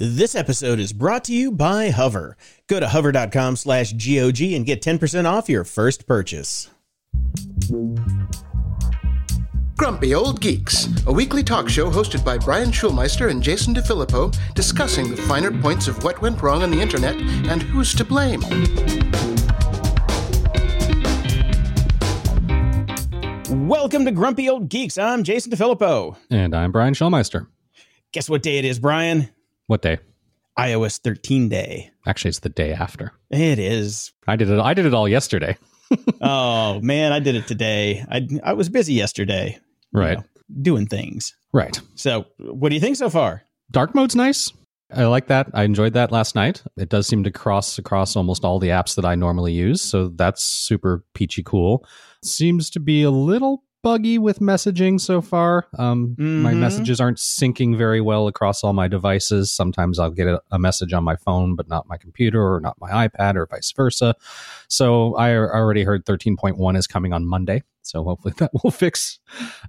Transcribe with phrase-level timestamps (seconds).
[0.00, 2.36] This episode is brought to you by Hover.
[2.68, 6.70] Go to hover.com slash GOG and get 10% off your first purchase.
[9.76, 15.10] Grumpy Old Geeks, a weekly talk show hosted by Brian Schulmeister and Jason DeFilippo, discussing
[15.10, 18.42] the finer points of what went wrong on the internet and who's to blame.
[23.66, 24.96] Welcome to Grumpy Old Geeks.
[24.96, 26.16] I'm Jason DeFilippo.
[26.30, 27.48] And I'm Brian Schulmeister.
[28.12, 29.30] Guess what day it is, Brian?
[29.68, 29.98] What day?
[30.58, 31.90] iOS 13 day.
[32.06, 33.12] Actually, it's the day after.
[33.30, 34.12] It is.
[34.26, 34.58] I did it.
[34.58, 35.58] I did it all yesterday.
[36.22, 38.02] oh man, I did it today.
[38.10, 39.58] I I was busy yesterday.
[39.92, 40.16] Right.
[40.16, 40.24] know,
[40.62, 41.36] doing things.
[41.52, 41.78] Right.
[41.96, 43.42] So, what do you think so far?
[43.70, 44.50] Dark mode's nice.
[44.90, 45.48] I like that.
[45.52, 46.62] I enjoyed that last night.
[46.78, 50.08] It does seem to cross across almost all the apps that I normally use, so
[50.08, 51.86] that's super peachy cool.
[52.24, 55.66] Seems to be a little buggy with messaging so far.
[55.78, 56.58] Um, My Mhm.
[56.58, 59.50] messages aren't syncing very well across all my devices.
[59.50, 62.76] Sometimes I'll get a, a message on my phone, but not my computer or not
[62.78, 64.14] my iPad or vice versa.
[64.68, 67.62] So I already heard 13.1 is coming on Monday.
[67.82, 69.18] So hopefully that will fix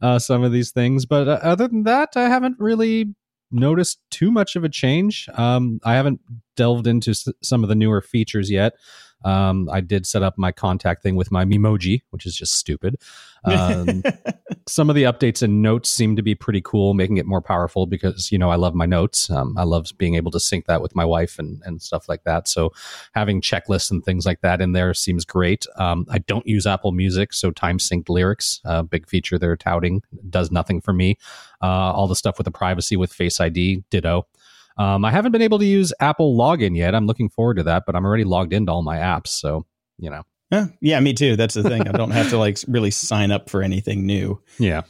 [0.01, 1.05] uh, some of these things.
[1.05, 3.15] But uh, other than that, I haven't really
[3.51, 5.27] noticed too much of a change.
[5.35, 6.19] Um, I haven't
[6.55, 8.73] delved into s- some of the newer features yet.
[9.25, 12.95] Um, I did set up my contact thing with my Memoji, which is just stupid.
[13.43, 14.03] Um,
[14.67, 17.85] some of the updates and notes seem to be pretty cool, making it more powerful
[17.85, 19.29] because, you know, I love my notes.
[19.29, 22.23] Um, I love being able to sync that with my wife and, and stuff like
[22.23, 22.47] that.
[22.47, 22.71] So
[23.13, 25.65] having checklists and things like that in there seems great.
[25.77, 30.01] Um, I don't use Apple Music, so time synced lyrics, uh, big feature they're touting,
[30.29, 31.17] does nothing for me.
[31.61, 34.25] Uh, all the stuff with the privacy with Face ID, ditto.
[34.79, 36.95] Um, I haven't been able to use Apple Login yet.
[36.95, 39.27] I'm looking forward to that, but I'm already logged into all my apps.
[39.27, 39.65] So,
[39.97, 41.35] you know, Huh, yeah, me too.
[41.35, 41.87] That's the thing.
[41.87, 44.41] I don't have to like really sign up for anything new.
[44.57, 44.81] yeah.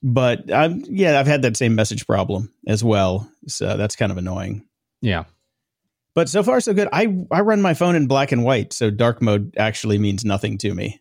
[0.00, 3.28] But I'm yeah, I've had that same message problem as well.
[3.48, 4.64] So that's kind of annoying.
[5.00, 5.24] Yeah.
[6.14, 6.88] But so far so good.
[6.92, 10.56] I I run my phone in black and white, so dark mode actually means nothing
[10.58, 11.00] to me.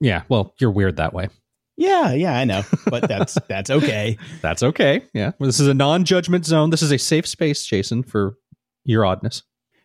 [0.00, 0.22] Yeah.
[0.28, 1.28] Well, you're weird that way.
[1.76, 2.62] Yeah, yeah, I know.
[2.86, 4.18] But that's that's okay.
[4.40, 5.02] That's okay.
[5.14, 5.32] Yeah.
[5.38, 6.70] Well, this is a non judgment zone.
[6.70, 8.36] This is a safe space, Jason, for
[8.84, 9.42] your oddness.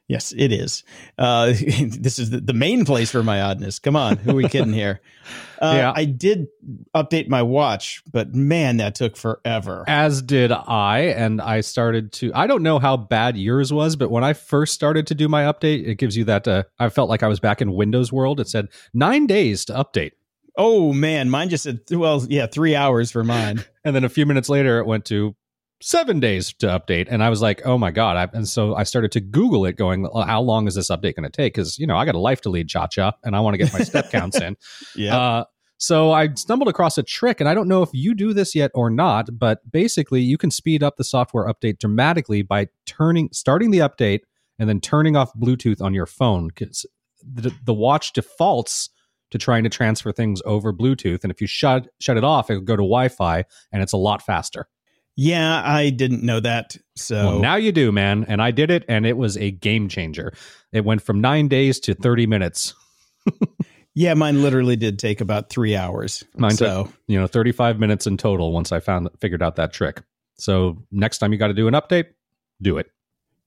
[0.09, 0.85] Yes, it is.
[1.17, 3.77] Uh, this is the, the main place for my oddness.
[3.79, 5.01] Come on, who are we kidding here?
[5.61, 5.93] Uh, Yeah.
[5.93, 6.47] I did
[6.95, 9.83] update my watch, but man, that took forever.
[9.85, 11.13] As did I.
[11.17, 14.73] And I started to, I don't know how bad yours was, but when I first
[14.73, 16.47] started to do my update, it gives you that.
[16.47, 18.39] Uh, I felt like I was back in Windows world.
[18.39, 20.11] It said nine days to update.
[20.57, 23.63] Oh man, mine just said well, yeah, three hours for mine.
[23.85, 25.33] And then a few minutes later, it went to
[25.81, 27.07] seven days to update.
[27.09, 28.17] And I was like, oh my God.
[28.17, 31.15] I, and so I started to Google it going, "Well, how long is this update
[31.15, 31.53] going to take?
[31.53, 33.57] Because, you know, I got a life to lead, cha cha, and I want to
[33.59, 34.57] get my step counts in.
[34.95, 35.15] Yeah.
[35.17, 35.43] Uh,
[35.77, 38.71] so I stumbled across a trick, and I don't know if you do this yet
[38.73, 43.69] or not, but basically you can speed up the software update dramatically by turning, starting
[43.71, 44.21] the update,
[44.57, 46.49] and then turning off Bluetooth on your phone.
[46.49, 46.85] 'Cause
[47.23, 48.89] the, the watch defaults
[49.31, 52.61] to trying to transfer things over Bluetooth, and if you shut shut it off, it'll
[52.61, 54.67] go to Wi-Fi, and it's a lot faster.
[55.15, 56.77] yeah, I didn't know that.
[56.95, 59.89] So Well, now you do, man, and I did it, and it was a game
[59.89, 60.33] changer.
[60.71, 62.73] It went from nine days to thirty minutes.
[63.95, 66.23] yeah, mine literally did take about three hours.
[66.35, 69.73] Mine took- so you know 35 minutes in total once i found figured out that
[69.73, 70.01] trick
[70.35, 72.05] so next time you got to do an update
[72.61, 72.91] do it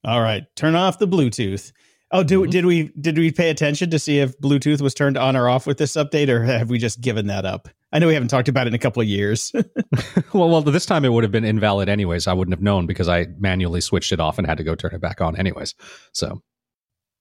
[0.03, 1.73] all right, turn off the Bluetooth.
[2.13, 2.51] Oh, do, Mhm.
[2.51, 5.67] did we did we pay attention to see if Bluetooth was turned on or off
[5.67, 7.69] with this update, or have we just given that up?
[7.93, 9.53] I know we haven't talked about it in a couple of years.
[10.33, 13.09] well well this time it would have been invalid anyways i wouldn't have known because
[13.09, 15.75] i manually switched it off and had to go turn it back on anyways
[16.13, 16.41] so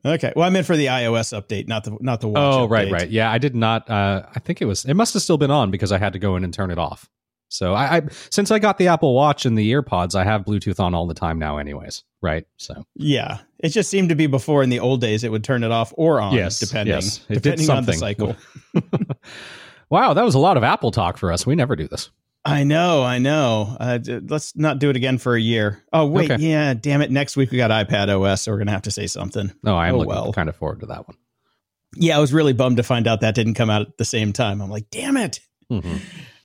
[0.05, 2.37] okay, well, I meant for the iOS update, not the not the watch.
[2.39, 5.23] oh right right yeah i did not uh i think it was it must have
[5.23, 7.09] still been on because i had to go in and turn it off
[7.49, 10.79] so I, I since i got the apple watch and the airpods i have bluetooth
[10.79, 14.61] on all the time now anyways right so Yeah, it just seemed to be before
[14.63, 17.25] in the old days it would turn it off or on, Yes, depending yes.
[17.29, 18.35] It did depending on the cycle.
[19.89, 22.09] wow that was a lot of apple talk for us we never do this
[22.45, 23.75] I know, I know.
[23.81, 23.99] Uh,
[24.29, 25.83] let's not do it again for a year.
[25.91, 26.41] Oh wait, Okay.
[26.41, 27.11] yeah, damn it.
[27.11, 29.51] Next week we got iPad OS, so we're gonna have to say something.
[29.65, 30.31] Oh, i'm Oh, looking well.
[30.31, 31.17] kind of forward to that one
[31.97, 34.31] Yeah, I was really bummed to find out that didn't come out at the same
[34.31, 34.61] time.
[34.61, 35.41] I'm like, damn it.
[35.69, 35.99] Mhm.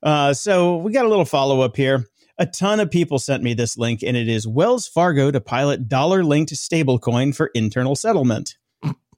[0.05, 2.05] Uh, so we got a little follow up here.
[2.39, 5.89] A ton of people sent me this link, and it is Wells Fargo to pilot
[5.89, 8.57] dollar linked stablecoin for internal settlement.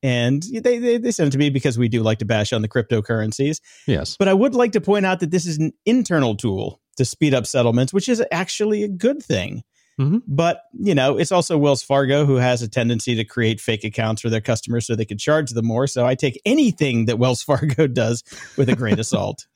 [0.03, 2.63] And they, they they sent it to me because we do like to bash on
[2.63, 3.61] the cryptocurrencies.
[3.87, 7.05] yes But I would like to point out that this is an internal tool to
[7.05, 9.63] speed up settlements, which is actually a good thing.
[9.99, 10.23] Mhm.
[10.27, 14.21] But, you know, it's also Wells Fargo who has a tendency to create fake accounts
[14.21, 15.87] for their customers so they can charge them more.
[15.87, 18.23] So I take anything that Wells Fargo does
[18.59, 19.47] with a grain of salt.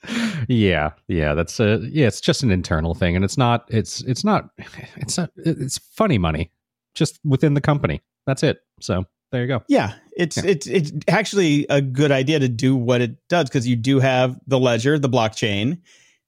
[0.49, 4.25] yeah yeah that's a yeah it's just an internal thing and it's not it's it's
[4.25, 4.49] not
[4.97, 6.51] it's not it's funny money
[6.95, 8.01] just within the company.
[8.27, 8.61] That's it.
[8.81, 9.63] So there you go.
[9.69, 10.45] Yeah, it's Yeah.
[10.47, 14.39] it's it's actually a good idea to do what it does because you do have
[14.47, 15.79] the ledger, the blockchain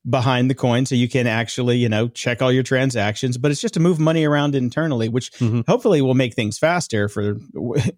[0.08, 3.38] behind the coin, so you can actually you know check all your transactions.
[3.38, 5.64] But it's just to move money around internally, which Mhm.
[5.68, 7.36] hopefully will make things faster for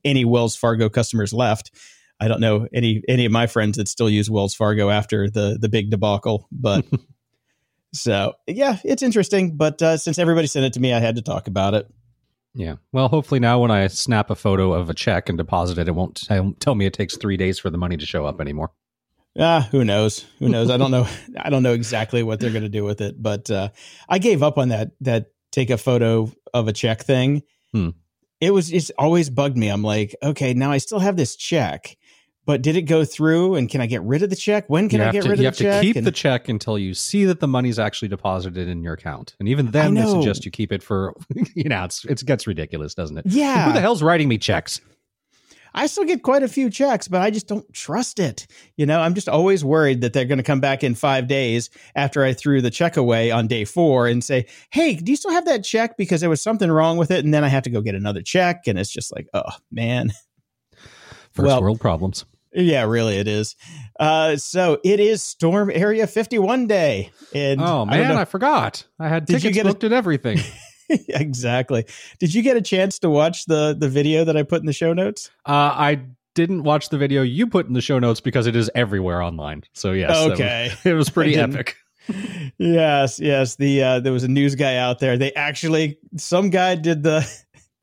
[0.05, 1.71] any Wells Fargo customers left.
[2.21, 5.59] I don't know any any of my friends that still use Wells Fargo after the
[5.61, 6.85] the big debacle, but
[7.93, 9.57] so yeah, it's interesting.
[9.57, 11.87] But uh, since everybody sent it to me, I had to talk about it.
[12.55, 12.77] Yeah.
[12.93, 15.95] Well, hopefully now when I snap a photo of a check and deposit it, it
[15.95, 18.71] won't t- tell me it takes three days for the money to show up anymore.
[19.39, 20.25] Ah, who knows?
[20.39, 20.71] Who knows?
[20.71, 21.07] I don't know.
[21.39, 23.71] I don't know exactly what they're going to do with it, but uh,
[24.09, 24.93] I gave up on that.
[25.01, 27.43] That take a photo of a check thing.
[27.73, 27.91] Hmm.
[28.41, 28.73] It was.
[28.73, 29.69] It's always bugged me.
[29.69, 31.97] I'm like, okay, now I still have this check,
[32.47, 33.57] but did it go through?
[33.57, 34.69] And can I get rid of the check?
[34.69, 35.61] When can you I get to, rid of the check?
[35.61, 38.69] You have to keep And- the check until you see that the money's actually deposited
[38.69, 41.13] in your account, and even then, they suggest you keep it for.
[41.57, 43.27] You know, it's it gets ridiculous, doesn't it?
[43.27, 44.81] yeah, Who the hell's writing me checks?
[45.75, 48.47] I still get quite a few checks, but I just don't trust it.
[48.77, 51.69] You know, I'm just always worried that they're going to come back in five days
[51.97, 55.33] after I threw the check away on day four and say, Hey, do you still
[55.33, 55.97] have that check?
[55.97, 57.25] Because there was something wrong with it.
[57.25, 58.63] And then I have to go get another check.
[58.69, 59.43] And it's just like, oh,
[59.73, 60.13] man.
[61.33, 62.25] First Well- world problems.
[62.57, 63.57] Yeah, really, it is.
[63.99, 67.11] Uh, so it is Storm Area 51 day.
[67.35, 68.87] And Oh man, know- I, forgot.
[69.01, 70.39] I had Did you tickets get a- booked and everything.
[71.09, 71.85] exactly.
[72.19, 74.73] Did you get a chance to watch the the video that I put in the
[74.73, 75.31] show notes?
[75.47, 76.01] Uh, I
[76.35, 79.63] didn't watch the video you put in the show notes because it is everywhere online.
[79.73, 80.73] So yes, that was- Okay.
[80.85, 81.77] it was pretty epic.
[82.59, 83.57] yes, yes.
[83.57, 85.17] The uh, there was a news guy out there.
[85.17, 87.27] They actually some guy did the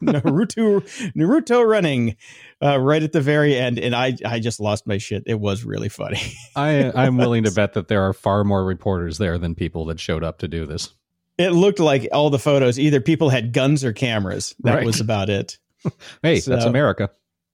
[0.03, 0.81] Naruto
[1.15, 2.15] Naruto running
[2.61, 5.23] uh, right at the very end, and I I just lost my shit.
[5.25, 6.21] It was really funny.
[6.55, 9.99] I I'm willing to bet that there are far more reporters there than people that
[9.99, 10.93] showed up to do this.
[11.37, 14.53] It looked like all the photos either people had guns or cameras.
[14.59, 14.85] That Right.
[14.85, 15.57] was about it.
[16.21, 17.09] Hey, so, that's America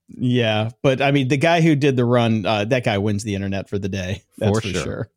[0.08, 3.34] Yeah, but I mean, the guy who did the run, uh, that guy wins the
[3.34, 4.22] internet for the day.
[4.36, 4.82] That's For for, sure.
[4.82, 5.10] sure.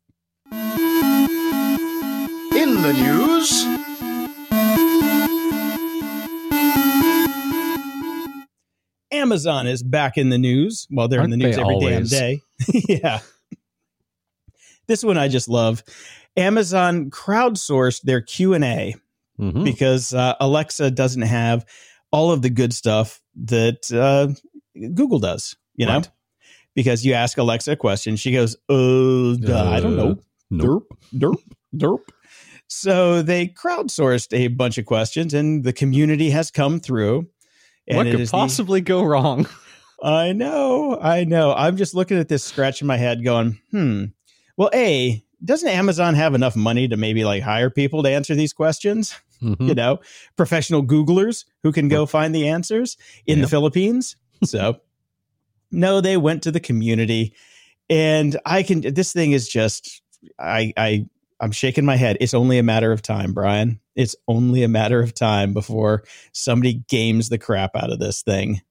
[2.54, 3.66] In the news,
[9.10, 10.86] Amazon is back in the news.
[10.90, 12.10] Well, they're Aren't in the news every always?
[12.10, 12.40] damn day.
[12.88, 13.20] yeah.
[14.86, 15.82] This one I just love.
[16.36, 18.94] Amazon crowdsourced their Q&A
[19.40, 19.64] Mhm.
[19.64, 21.64] because uh, Alexa doesn't have
[22.10, 24.28] all of the good stuff that uh,
[24.94, 25.94] Google does, you know?
[25.96, 26.10] Right.
[26.74, 30.18] Because you ask Alexa a question, she goes, uh, duh, I don't know.
[30.50, 30.86] Nope.
[31.12, 31.38] Derp, derp,
[31.74, 31.98] derp.
[32.68, 37.26] So they crowdsourced a bunch of questions, and the community has come through.
[37.88, 39.46] And What could is the- possibly go wrong?
[40.02, 41.52] I know, I know.
[41.54, 44.04] I'm just looking at this, scratching my head, going, hmm.
[44.56, 48.52] Well, a doesn't Amazon have enough money to maybe like hire people to answer these
[48.52, 49.14] questions?
[49.42, 49.68] Mhm.
[49.68, 49.98] You know,
[50.36, 52.96] professional Googlers who can go find the answers
[53.26, 53.44] in Yeah.
[53.44, 54.16] the Philippines.
[54.44, 54.80] So,
[55.70, 57.34] no, they went to the community,
[57.88, 58.80] and I can.
[58.80, 60.02] This thing is just,
[60.38, 61.06] I, I,
[61.40, 62.16] I'm shaking my head.
[62.20, 63.78] It's only a matter of time, Brian.
[63.94, 66.02] It's only a matter of time before
[66.32, 68.62] somebody games the crap out of this thing.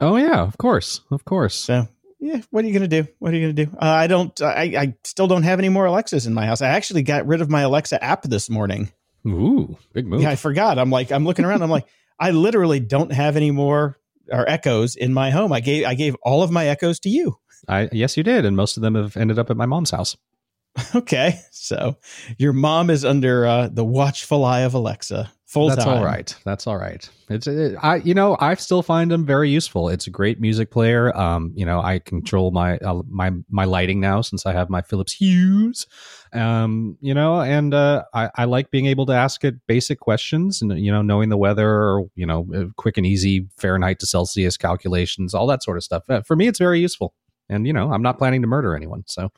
[0.00, 1.54] Oh yeah, of course, of course.
[1.54, 1.86] So
[2.20, 3.06] yeah, what are you gonna do?
[3.18, 3.76] What are you gonna do?
[3.76, 4.40] Uh, I don't.
[4.42, 6.60] I, I still don't have any more Alexas in my house.
[6.60, 8.92] I actually got rid of my Alexa app this morning.
[9.26, 10.22] Ooh, big move.
[10.22, 10.78] Yeah, I forgot.
[10.78, 11.62] I'm like, I'm looking around.
[11.62, 11.86] I'm like,
[12.18, 13.98] I literally don't have any more
[14.30, 15.52] or echoes in my home.
[15.52, 17.38] I gave I gave all of my echoes to you.
[17.68, 20.16] I yes, you did, and most of them have ended up at my mom's house.
[20.94, 21.96] Okay, so
[22.38, 25.98] your mom is under uh, the watchful eye of Alexa full That's time.
[25.98, 26.32] all right.
[26.44, 27.08] That's all right.
[27.28, 29.88] It's it, I you know I still find them very useful.
[29.88, 31.16] It's a great music player.
[31.16, 34.80] Um, you know I control my uh, my my lighting now since I have my
[34.80, 35.86] Philips Hues.
[36.32, 40.62] Um, you know, and uh, I I like being able to ask it basic questions
[40.62, 44.06] and you know knowing the weather or you know uh, quick and easy Fahrenheit to
[44.06, 46.04] Celsius calculations, all that sort of stuff.
[46.08, 47.12] Uh, for me, it's very useful.
[47.48, 49.32] And you know I'm not planning to murder anyone, so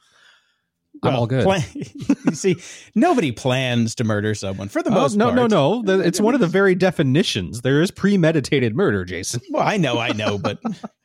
[1.04, 1.44] I'm Well, all good.
[1.44, 2.56] plan- you see,
[2.94, 5.37] nobody plans to murder someone for the Oh, most no, part.
[5.37, 5.82] no, no.
[5.82, 7.62] The- It's one of the very definitions.
[7.62, 9.40] There is premeditated murder, Jason.
[9.50, 10.61] Well, I know, I know, but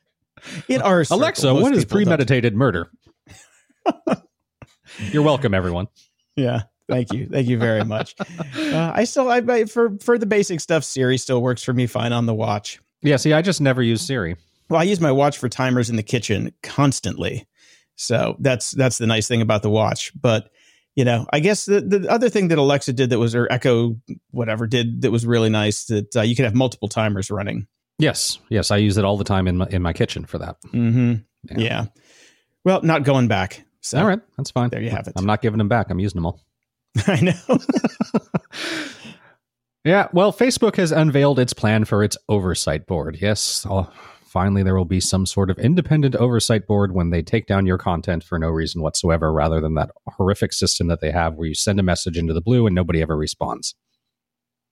[0.68, 2.04] in our circle, Alexa, what is people don't.
[2.06, 2.90] premeditated murder?
[5.12, 5.88] You're welcome, everyone.
[6.36, 6.62] Yeah.
[6.88, 7.26] Thank you.
[7.26, 8.14] Thank you very much.
[8.56, 11.86] Uh, I still, I, I for for the basic stuff, Siri still works for me
[11.86, 12.80] fine on the watch.
[13.02, 14.36] Yeah, see, I just never use Siri.
[14.70, 17.46] Well, I use my watch for timers in the kitchen constantly,
[17.98, 20.12] so that's that's the nice thing about the watch.
[20.18, 20.50] But
[20.94, 23.96] you know, I guess the the other thing that Alexa did that was or Echo
[24.30, 27.66] whatever did that was really nice that uh, you could have multiple timers running.
[27.98, 30.56] Yes, yes, I use it all the time in my in my kitchen for that.
[30.68, 31.60] Mm-hmm.
[31.60, 31.86] Yeah.
[32.64, 33.64] Well, not going back.
[33.80, 34.70] So All right, that's fine.
[34.70, 35.14] There you have it.
[35.16, 35.90] I'm not giving them back.
[35.90, 36.40] I'm using them all.
[37.06, 37.58] I know.
[39.84, 43.16] Yeah, well, Facebook has unveiled its plan for its oversight board.
[43.22, 43.64] Yes,
[44.38, 47.76] finally there will be some sort of independent oversight board when they take down your
[47.76, 51.56] content for no reason whatsoever, rather than that horrific system that they have where you
[51.56, 53.74] send a message into the blue and nobody ever responds.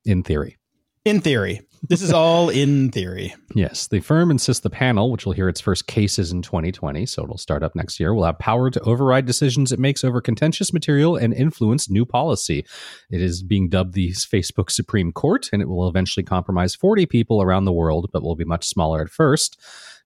[0.05, 0.57] In theory.
[1.05, 1.66] In theory.
[1.83, 3.35] This is all in theory.
[3.55, 7.23] Yes, the firm insists the panel, which will hear its first cases in 2020, so
[7.23, 10.73] it'll start up next year, will have power to override decisions it makes over contentious
[10.73, 12.65] material and influence new policy.
[13.11, 17.43] It is being dubbed the Facebook Supreme Court, and it will eventually compromise 40 people
[17.43, 19.61] around the world, but will be much smaller at first.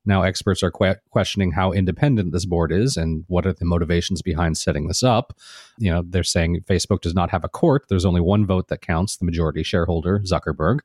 [0.07, 4.23] Now, experts are que- questioning how independent this board is and what are the motivations
[4.23, 5.37] behind setting this up.
[5.79, 7.85] You know, they're saying Facebook does not have a court.
[7.89, 10.81] There's only one vote that counts, the majority shareholder, Zuckerberg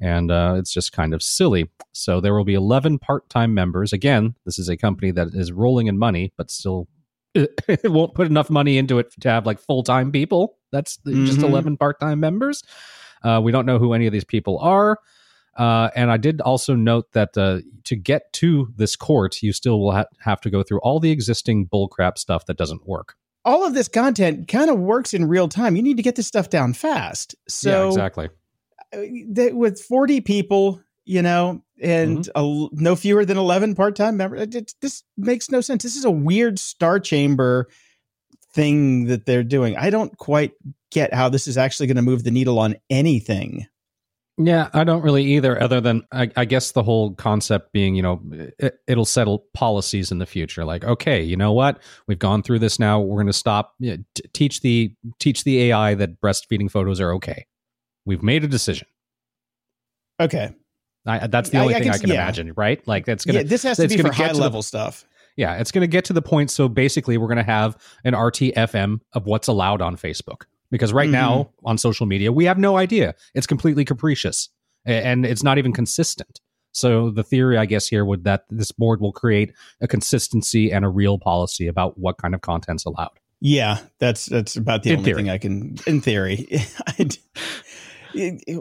[0.00, 1.70] and uh, it's just kind of silly.
[1.92, 3.92] So there will be 11 part time members.
[3.92, 6.88] Again, this is a company that is rolling in money, but still
[7.34, 10.58] it won't put enough money into it to have like full time people.
[10.72, 11.26] That's mm-hmm.
[11.26, 12.62] just 11 part time members.
[13.22, 14.98] Uh, we don't know who any of these people are.
[15.56, 19.80] Uh, and I did also note that uh, to get to this court, you still
[19.80, 23.14] will ha- have to go through all the existing bullcrap stuff that doesn't work.
[23.44, 25.76] All of this content kind of works in real time.
[25.76, 27.36] You need to get this stuff down fast.
[27.46, 28.28] So yeah, exactly
[29.30, 32.76] that with 40 people, you know, and mm-hmm.
[32.76, 35.82] a, no fewer than 11 part-time members, it, this makes no sense.
[35.82, 37.68] This is a weird star chamber
[38.52, 39.76] thing that they're doing.
[39.76, 40.52] I don't quite
[40.90, 43.66] get how this is actually going to move the needle on anything.
[44.36, 45.62] Yeah, I don't really either.
[45.62, 48.20] Other than I, I guess the whole concept being, you know,
[48.58, 50.64] it, will settle policies in the future.
[50.64, 51.80] Like, okay, you know what?
[52.08, 53.00] We've gone through this now.
[53.00, 53.74] We're going to stop.
[53.78, 57.46] You know, t- teach the teach the AI that breastfeeding photos are okay.
[58.04, 58.88] We've made a decision.
[60.20, 60.54] Okay.
[61.06, 62.14] I, that's the only I, I thing can, I can yeah.
[62.14, 62.86] imagine, right?
[62.88, 63.40] Like that's gonna.
[63.40, 65.04] Yeah, this has to be for high level the, stuff.
[65.36, 66.50] Yeah, it's going to get to the point.
[66.50, 71.06] So basically, we're going to have an RTFM of what's allowed on Facebook because right
[71.06, 71.12] mm-hmm.
[71.12, 73.14] now on social media we have no idea.
[73.34, 74.48] It's completely capricious
[74.84, 76.40] and it's not even consistent.
[76.72, 80.84] So the theory, I guess, here would that this board will create a consistency and
[80.84, 83.20] a real policy about what kind of content's allowed.
[83.40, 85.22] Yeah, that's that's about the in only theory.
[85.22, 85.76] thing I can.
[85.86, 86.48] In theory,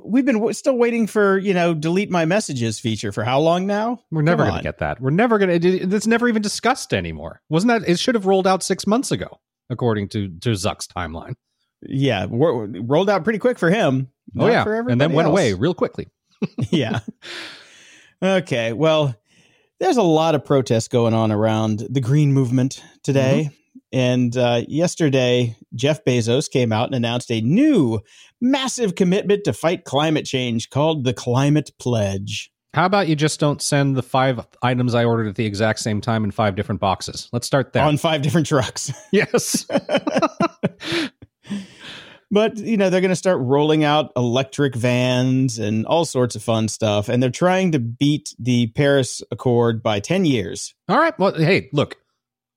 [0.03, 4.01] we've been still waiting for you know delete my messages feature for how long now?
[4.12, 5.00] We're never going to get that.
[5.00, 7.41] We're never going to it's never even discussed anymore.
[7.50, 11.36] Wasn't that it should have rolled out six months ago according to to zuck's timeline.
[11.81, 14.65] Yeah rolled out pretty quick for him oh yeah.
[14.89, 15.33] and then went else.
[15.33, 16.10] away real quickly.
[16.72, 17.00] Yeah.
[18.22, 19.15] Okay well
[19.79, 23.50] there's a lot of protests going on around the green movement today.
[23.50, 23.62] Mm-hmm.
[23.93, 28.01] And uh, yesterday, Jeff Bezos came out and announced a new
[28.41, 32.51] massive commitment to fight climate change called the Climate Pledge.
[32.73, 36.01] How about you just don't send the five items I ordered at the exact same
[36.01, 37.29] time in five different boxes?
[37.31, 37.83] Let's start there.
[37.83, 38.91] On five different trucks.
[39.12, 39.65] Yes.
[42.31, 46.41] but, you know, they're going to start rolling out electric vans and all sorts of
[46.41, 47.09] fun stuff.
[47.09, 50.73] And they're trying to beat the Paris Accord by 10 years.
[50.89, 51.13] All right.
[51.19, 51.97] Well, hey, look,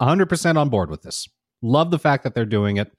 [0.00, 1.29] 100% on board with this.
[1.62, 2.93] Love the fact that they're doing it.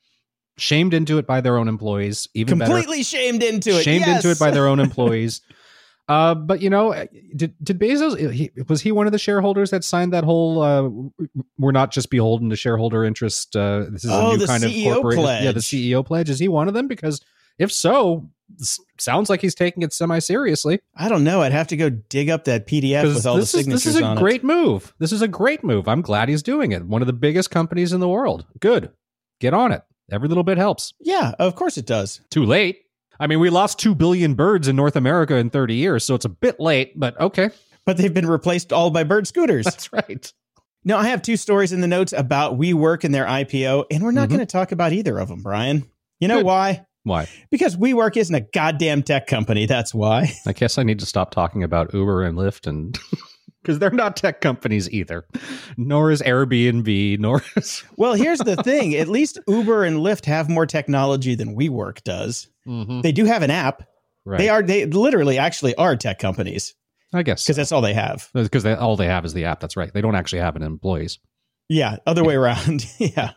[0.58, 2.28] Shamed into it by their own employees.
[2.34, 3.84] Even completely better, shamed into it.
[3.84, 4.18] Shamed yes.
[4.18, 5.42] into it by their own employees.
[6.08, 8.32] uh, but you know, did did Bezos?
[8.32, 10.64] He, was he one of the shareholders that signed that whole?
[10.64, 10.90] Uh,
[11.60, 13.56] we're not just beholden to shareholder interest.
[13.56, 15.20] Uh, this is oh, a new kind CEO of corporate.
[15.20, 15.44] Pledge.
[15.44, 16.32] Yeah, the CEO pledge.
[16.32, 16.88] Is he one of them?
[16.88, 17.22] Because
[17.60, 18.28] if so,
[18.98, 20.80] sounds like he's taking it semi seriously.
[20.96, 21.42] I don't know.
[21.42, 24.16] I'd have to go dig up that PDF with all the signatures This is a
[24.16, 24.46] great it.
[24.46, 24.94] move.
[25.00, 25.88] This is a great move.
[25.88, 26.86] I'm glad he's doing it.
[26.86, 28.46] One of the biggest companies in the world.
[28.60, 28.92] Good.
[29.40, 29.84] Get on it.
[30.12, 30.94] Every little bit helps.
[31.00, 32.22] Yeah, of course it does.
[32.30, 32.84] Too late.
[33.20, 36.26] I mean, we lost 2 billion birds in North America in 30 years, so it's
[36.26, 37.50] a bit late, but okay.
[37.86, 39.66] But they've been replaced all by bird scooters.
[39.66, 40.32] That's right.
[40.84, 44.12] Now, I have two stories in the notes about WeWork and their IPO, and we're
[44.12, 44.38] not mm-hmm.
[44.38, 45.90] going to talk about either of them, Brian.
[46.20, 46.46] You know Good.
[46.46, 46.86] why?
[47.08, 47.30] Why?
[47.50, 49.66] Because WeWork isn't a goddamn tech company.
[49.66, 50.34] That's why.
[50.48, 52.98] I guess I need to stop talking about Uber and Lyft and
[53.62, 55.26] because they're not tech companies either.
[55.78, 58.94] Nor is Airbnb, nor is Well, here's the thing.
[58.96, 62.50] At least Uber and Lyft have more technology than WeWork does.
[62.68, 63.02] Mm-hmm.
[63.02, 63.84] They do have an app.
[64.26, 64.40] Right.
[64.40, 66.76] They are they literally actually are tech companies.
[67.14, 67.46] I guess.
[67.46, 67.62] Because so.
[67.62, 68.30] that's all they have.
[68.34, 69.62] Because all they have is the app.
[69.62, 69.94] That's right.
[69.94, 71.20] They don't actually have an employees.
[71.70, 72.86] Yeah, other way around.
[72.98, 73.32] yeah.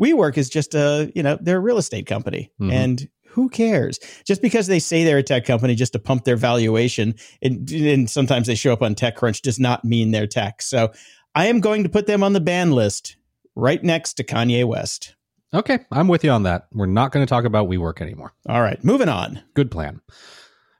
[0.00, 2.50] WeWork is just a, you know, they're a real estate company.
[2.60, 2.72] Mm-hmm.
[2.72, 4.00] And who cares?
[4.24, 8.10] Just because they say they're a tech company just to pump their valuation, and, and
[8.10, 10.62] sometimes they show up on TechCrunch does not mean they're tech.
[10.62, 10.92] So
[11.34, 13.16] I am going to put them on the ban list
[13.54, 15.14] right next to Kanye West.
[15.52, 16.66] Okay, I'm with you on that.
[16.72, 18.32] We're not going to talk about WeWork anymore.
[18.48, 19.42] All right, moving on.
[19.54, 20.00] Good plan.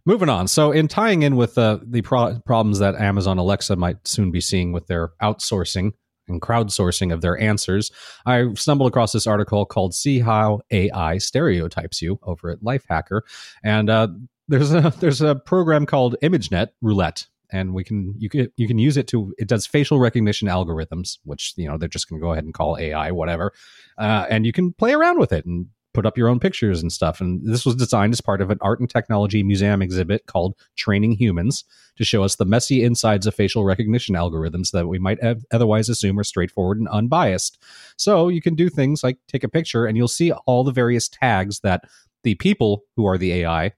[0.07, 0.49] Moving on.
[0.49, 4.41] So, in tying in with uh, the pro- problems that Amazon Alexa might soon be
[4.41, 5.93] seeing with their outsourcing
[6.31, 7.91] and crowdsourcing of their answers,
[8.27, 13.23] I stumbled across this article called See How AI Stereotypes You over at Lifehacker.
[13.63, 14.09] And uh,
[14.49, 18.79] there's a there's a program called ImageNet Roulette, and we can you can you can
[18.79, 22.25] use it to it does facial recognition algorithms, which you know they're just going to
[22.25, 23.53] go ahead and call AI whatever,
[23.99, 26.93] uh, and you can play around with it and put up your own pictures and
[26.93, 27.21] stuff.
[27.21, 31.13] And this was designed as part of an art and technology museum exhibit called Training
[31.13, 31.65] Humans
[31.97, 35.19] to show us the messy insides of facial recognition algorithms that we might
[35.51, 37.63] otherwise assume are straightforward and unbiased.
[37.97, 41.09] So you can do things like take a picture and you'll see all the various
[41.09, 41.85] tags that
[42.23, 43.73] the people who are the AI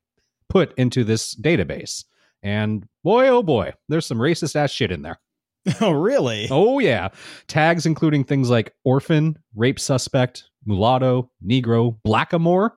[0.49, 2.05] put into this database.
[2.43, 5.21] And boy, oh boy, there's some racist ass shit in there.
[5.81, 6.49] Oh, really?
[6.51, 7.09] Oh, yeah.
[7.47, 12.71] Tags including things like orphan, rape suspect, mulatto, negro, blackamoor.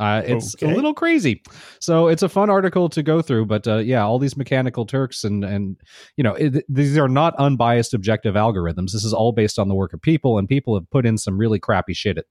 [0.00, 0.72] Uh, it's Okay.
[0.72, 1.40] a little crazy.
[1.78, 5.22] So it's a fun article to go through, but uh, yeah, all these mechanical Turks
[5.22, 5.76] and and
[6.16, 8.90] you know it, these are not unbiased objective algorithms.
[8.90, 11.38] This is all based on the work of people, and people have put in some
[11.38, 12.18] really crappy shit.
[12.18, 12.24] At,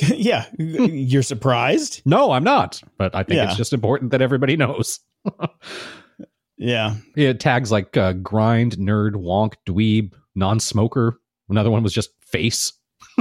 [0.18, 0.44] yeah.
[0.58, 2.02] You're surprised?
[2.04, 3.44] no, I'm not, but I think Yeah.
[3.48, 5.00] it's just important that everybody knows.
[6.60, 6.96] Yeah.
[7.16, 11.18] Yeah, tags like uh, grind, nerd, wonk, dweeb, non-smoker.
[11.48, 12.74] Another one was just face.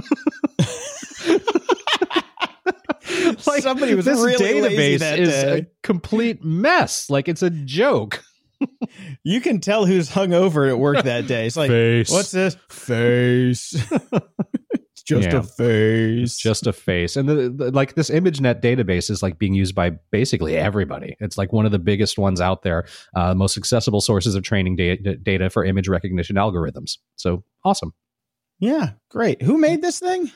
[3.48, 5.60] like Somebody was this really lazy database that is day.
[5.60, 7.10] a complete mess.
[7.10, 8.24] Like it's a joke.
[9.24, 11.48] You can tell who's hung over at work that day.
[11.48, 12.10] It's like, face.
[12.12, 12.58] what's this?
[12.69, 13.74] Face.
[15.09, 15.37] just Yeah.
[15.39, 16.37] a face.
[16.37, 19.91] Just a face, and the, the, like this ImageNet database is like being used by
[20.11, 21.15] basically everybody.
[21.19, 22.85] It's like one of the biggest ones out there,
[23.15, 26.97] uh, most accessible sources of training data, data for image recognition algorithms.
[27.15, 27.93] So awesome.
[28.59, 29.41] yeah, great.
[29.41, 30.31] Who made this thing?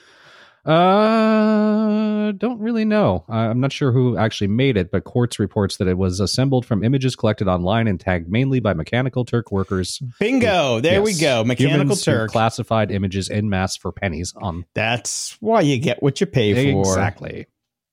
[0.66, 3.26] Uh, don't really know.
[3.28, 6.84] I'm not sure who actually made it, but Quartz reports that it was assembled from
[6.84, 10.02] images collected online and tagged mainly by Mechanical Turk workers.
[10.20, 10.80] Bingo.
[10.80, 11.44] There we go.
[11.44, 12.32] Mechanical Humans Turk.
[12.32, 16.80] classified images en masse for pennies on That's why you get what you pay for.
[16.80, 17.48] exactly.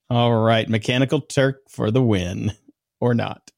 [0.09, 2.53] All right, Mechanical Turk for the win,
[3.01, 3.51] or not.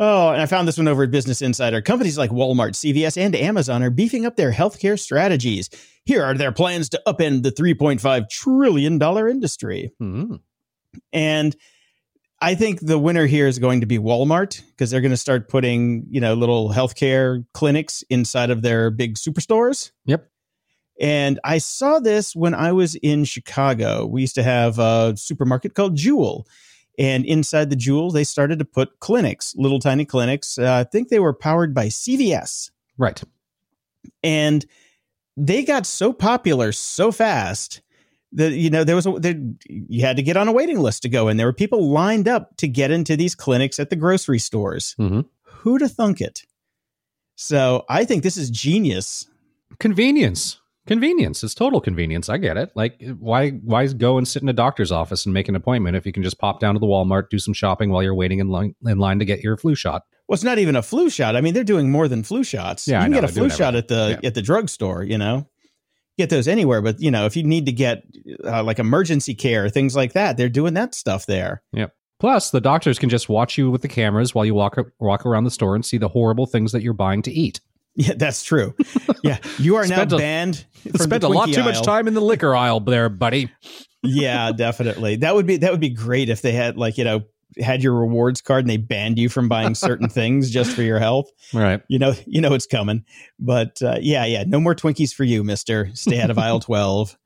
[0.00, 1.82] Oh, and I found this one over at Business Insider.
[1.82, 5.70] Companies like Walmart, CVS, and Amazon are beefing up their healthcare strategies.
[6.04, 9.90] Here are their plans to upend the $3.5 trillion industry.
[9.98, 10.36] Hmm.
[11.12, 11.56] And
[12.40, 15.48] I think the winner here is going to be Walmart because they're going to start
[15.48, 19.90] putting, you know, little healthcare clinics inside of their big superstores.
[20.04, 20.30] Yep.
[21.00, 24.06] And I saw this when I was in Chicago.
[24.06, 26.46] We used to have a supermarket called Jewel.
[26.98, 30.58] And inside the Jewel, they started to put clinics, little tiny clinics.
[30.58, 32.70] Uh, I think they were powered by CVS.
[32.96, 33.22] Right.
[34.24, 34.66] And
[35.36, 37.80] they got so popular so fast
[38.32, 41.02] that, you know, there was a, there, you had to get on a waiting list
[41.02, 41.36] to go in.
[41.36, 44.96] There were people lined up to get into these clinics at the grocery stores.
[44.98, 45.24] Mhm.
[45.42, 46.42] Who'd have thunk it?
[47.36, 49.28] So I think this is genius.
[49.78, 50.58] Convenience.
[50.88, 51.44] Convenience.
[51.44, 52.30] It's total convenience.
[52.30, 52.72] I get it.
[52.74, 56.06] Like why why go and sit in a doctor's office and make an appointment if
[56.06, 58.48] you can just pop down to the Walmart, do some shopping while you're waiting in
[58.48, 60.04] line in line to get your flu shot.
[60.26, 61.36] Well, it's not even a flu shot.
[61.36, 62.88] I mean, they're doing more than flu shots.
[62.88, 65.04] Yeah, you can know, get a flu shot at the at the drugstore.
[65.04, 65.46] You know,
[66.16, 66.80] get those anywhere.
[66.80, 68.04] But you know, if you need to get
[68.44, 71.62] uh, like emergency care, things like that, they're doing that stuff there.
[71.72, 71.88] Yeah.
[72.18, 75.44] Plus, the doctors can just watch you with the cameras while you walk walk around
[75.44, 77.60] the store and see the horrible things that you're buying to eat.
[78.00, 78.74] Yeah, that's true.
[79.24, 80.64] yeah, you are now a- banned.
[80.82, 83.50] from Spent a lot too much time in the liquor aisle there, buddy.
[84.04, 85.16] yeah, definitely.
[85.16, 87.22] That would be that would be great if they had like you know
[87.60, 91.00] had your rewards card and they banned you from buying certain things just for your
[91.00, 91.28] health.
[91.52, 91.82] Right.
[91.88, 93.04] You know, you know it's coming.
[93.40, 95.90] But uh, yeah, yeah, no more Twinkies for you, Mister.
[95.94, 97.16] Stay out of aisle twelve.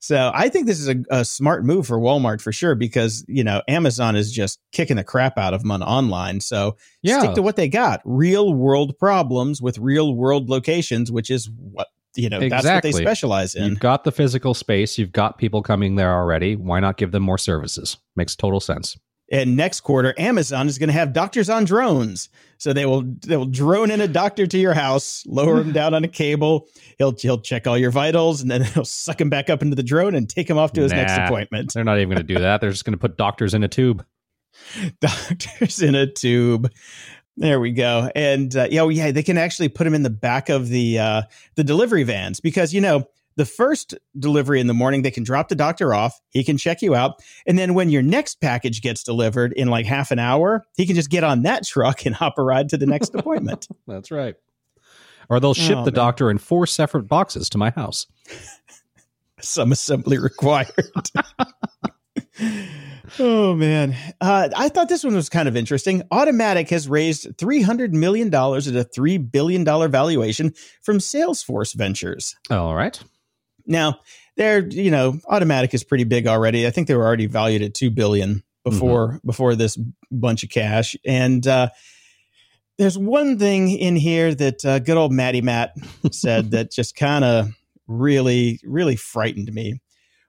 [0.00, 3.44] So I think this is a, a smart move for Walmart for sure because you
[3.44, 6.40] know Amazon is just kicking the crap out of them on online.
[6.40, 7.20] So Yeah.
[7.20, 11.88] stick to what they got: real world problems with real world locations, which is what
[12.16, 12.40] you know.
[12.40, 12.92] That's what Exactly.
[12.92, 13.68] they specialize in.
[13.68, 16.56] You've got the physical space, you've got people coming there already.
[16.56, 17.98] Why not give them more services?
[18.16, 18.98] Makes total sense.
[19.30, 22.28] And next quarter, Amazon is going to have doctors on drones.
[22.58, 25.94] So they will they will drone in a doctor to your house, lower him down
[25.94, 26.66] on a cable.
[26.98, 29.82] He'll he'll check all your vitals, and then he'll suck him back up into the
[29.82, 31.72] drone and take him off to his next appointment.
[31.72, 32.60] They're not even going to do that.
[32.60, 34.04] They're just going to put doctors in a tube.
[35.00, 36.70] Doctors in a tube.
[37.36, 38.10] There we go.
[38.14, 40.98] And uh, yeah, oh, yeah, they can actually put him in the back of the
[40.98, 41.22] uh,
[41.54, 43.06] the delivery vans because you know
[43.40, 46.20] the first delivery in the morning they can drop the doctor off.
[46.28, 49.86] He can check you out, and then when your next package gets delivered in like
[49.86, 52.76] half an hour, he can just get on that truck and hop a ride to
[52.76, 53.66] the next appointment.
[53.88, 54.34] That's right.
[55.30, 55.94] Or they'll ship Oh, the man.
[55.94, 58.06] doctor in four separate boxes to my house.
[59.40, 60.68] Some assembly required.
[63.18, 66.02] oh man, uh, I thought this one was kind of interesting.
[66.12, 71.74] Automattic has raised three hundred million dollars at a three billion dollar valuation from Salesforce
[71.74, 72.36] Ventures.
[72.50, 73.00] All right.
[73.70, 74.00] Now,
[74.36, 76.66] they're you know, Automattic is pretty big already.
[76.66, 78.42] I think they were already valued at two billion.
[78.64, 79.78] before before this
[80.10, 80.96] bunch of cash.
[81.04, 81.70] And uh,
[82.78, 85.74] there's one thing in here that uh, good old Matty Matt
[86.12, 87.48] said that just kind of
[87.86, 89.80] really really frightened me.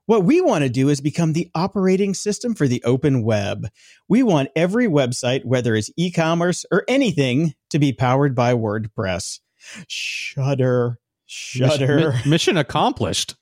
[0.08, 3.68] What we want to do is become the operating system for the open web.
[4.10, 9.40] We want every website, whether it's e commerce or anything, to be powered by WordPress.
[9.88, 11.00] Shudder,
[11.32, 12.12] shudder.
[12.12, 13.36] Mission, mission accomplished.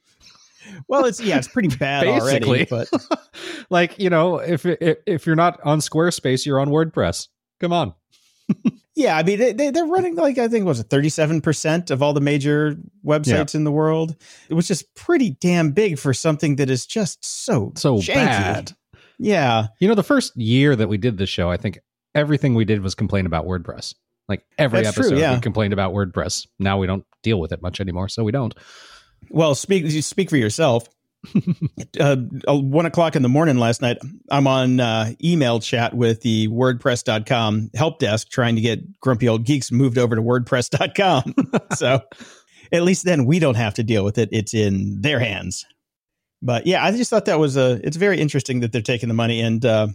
[0.87, 2.65] Well, it's yeah, it's pretty bad already.
[2.65, 2.89] But
[3.69, 7.27] like you know, if if you're not on Squarespace, you're on WordPress.
[7.59, 7.93] Come on.
[8.95, 12.01] yeah, I mean they, they're running like I think was it thirty seven percent of
[12.01, 12.75] all the major
[13.05, 13.59] websites yeah.
[13.59, 14.15] in the world.
[14.49, 18.13] It was just pretty damn big for something that is just so so janky.
[18.15, 18.71] bad.
[19.21, 21.79] Yeah, you know, the first year that we did the show, I think
[22.15, 23.93] everything we did was complain about WordPress.
[24.29, 25.33] Like every That's episode, true, yeah.
[25.33, 26.47] we complained about WordPress.
[26.59, 28.53] Now we don't deal with it much anymore, so we don't.
[29.29, 30.87] Well, speak you speak for yourself.
[31.99, 32.15] uh,
[32.47, 33.97] one o'clock in the morning last night,
[34.31, 39.45] I'm on uh, email chat with the WordPress.com help desk trying to get grumpy old
[39.45, 41.33] geeks moved over to WordPress.com.
[41.75, 42.01] so
[42.71, 44.29] at least then we don't have to deal with it.
[44.31, 45.65] It's in their hands.
[46.41, 47.81] But yeah, I just thought that was a.
[47.83, 49.65] It's very interesting that they're taking the money and.
[49.65, 49.87] Uh,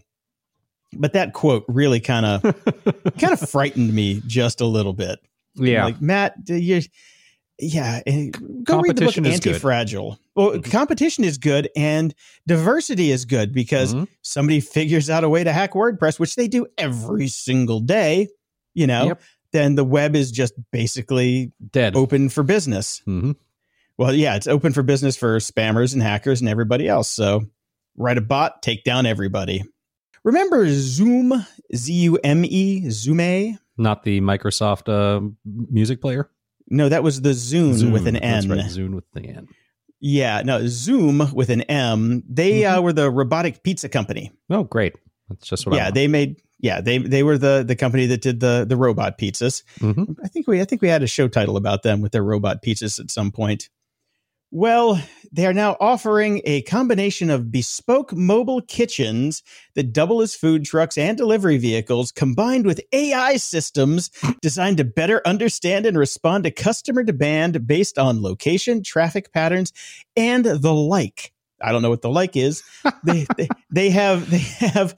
[0.96, 2.42] but that quote really kind of
[3.18, 5.20] kind of frightened me just a little bit.
[5.56, 6.82] Yeah, like Matt, you
[7.58, 8.00] yeah,
[8.64, 10.18] go read the book Anti-Fragile.
[10.34, 10.70] Well, mm-hmm.
[10.70, 12.14] competition is good and
[12.46, 14.04] diversity is good because mm-hmm.
[14.22, 18.28] somebody figures out a way to hack WordPress, which they do every single day.
[18.74, 19.22] You know, yep.
[19.52, 23.02] then the web is just basically dead, open for business.
[23.06, 23.32] Mm-hmm.
[23.96, 27.08] Well, yeah, it's open for business for spammers and hackers and everybody else.
[27.08, 27.46] So,
[27.96, 29.62] write a bot, take down everybody.
[30.24, 33.58] Remember Zume, Z U M E, Zume?
[33.76, 36.30] Not the Microsoft uh, music player.
[36.68, 38.48] No, that was the Zoom, Zune with an N.
[38.48, 39.48] Right, Zune with the N.
[40.00, 42.22] Yeah, no, Zume with an M.
[42.28, 42.78] They mm-hmm.
[42.78, 44.32] uh, were the robotic pizza company.
[44.48, 44.96] Oh, great!
[45.28, 45.76] That's just what.
[45.76, 46.40] Yeah, they made.
[46.58, 49.62] Yeah, they they were the the company that did the the robot pizzas.
[49.80, 50.12] Mm-hmm.
[50.24, 52.62] I think we I think we had a show title about them with their robot
[52.62, 53.68] pizzas at some point.
[54.56, 59.42] Well, they are now offering a combination of bespoke mobile kitchens
[59.74, 65.20] that double as food trucks and delivery vehicles, combined with AI systems designed to better
[65.26, 69.72] understand and respond to customer demand based on location, traffic patterns,
[70.16, 71.32] and the like.
[71.60, 72.62] I don't know what the like is.
[73.02, 74.38] they, they, they have they
[74.68, 74.96] have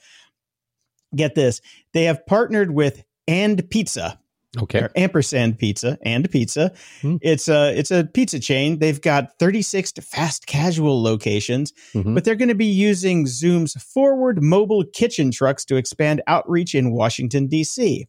[1.15, 1.63] get this.
[1.95, 4.21] They have partnered with And Pizza,
[4.59, 4.89] Okay.
[4.97, 6.73] ampersand pizza and pizza.
[7.03, 7.17] Hmm.
[7.21, 8.79] It's a it's a pizza chain.
[8.79, 12.15] They've got 36 fast casual locations, mm-hmm.
[12.15, 16.93] but they're going to be using Zume's forward mobile kitchen trucks to expand outreach in
[16.93, 18.09] Washington D.C.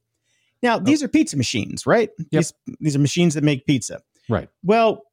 [0.63, 0.79] Now, oh.
[0.79, 2.10] these are pizza machines, right?
[2.17, 2.27] Yep.
[2.31, 4.01] These these are machines that make pizza.
[4.29, 4.49] Right.
[4.63, 5.03] Well,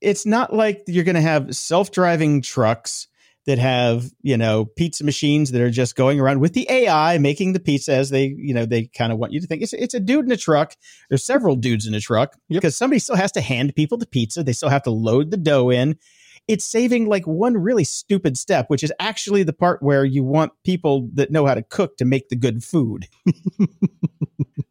[0.00, 3.08] it's not like you're going to have self-driving trucks
[3.46, 7.52] that have you know pizza machines that are just going around with the AI making
[7.52, 9.94] the pizza as they you know they kind of want you to think it's it's
[9.94, 10.74] a dude in a truck.
[11.08, 12.60] There's several dudes in a truck yep.
[12.60, 14.42] because somebody still has to hand people the pizza.
[14.42, 15.98] They still have to load the dough in.
[16.46, 20.52] It's saving like one really stupid step, which is actually the part where you want
[20.62, 23.08] people that know how to cook to make the good food.
[23.58, 23.68] the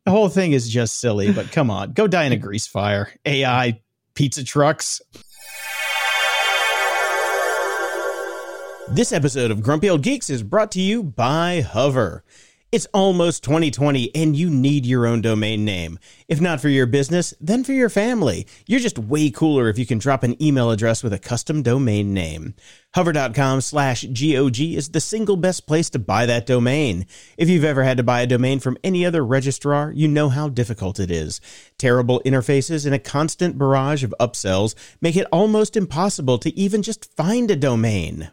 [0.08, 3.12] whole thing is just silly, but come on, go die in a grease fire.
[3.26, 3.82] AI
[4.14, 5.02] pizza trucks.
[8.94, 12.24] This episode of Grumpy Old Geeks is brought to you by Hover.
[12.72, 15.98] It's almost 2020 and you need your own domain name.
[16.28, 18.46] If not for your business, then for your family.
[18.68, 22.14] You're just way cooler if you can drop an email address with a custom domain
[22.14, 22.54] name.
[22.94, 27.08] Hover.com slash GOG is the single best place to buy that domain.
[27.36, 30.50] If you've ever had to buy a domain from any other registrar, you know how
[30.50, 31.42] difficult it is.
[31.80, 37.12] Terrible interfaces and a constant barrage of upsells make it almost impossible to even just
[37.16, 38.30] find a domain.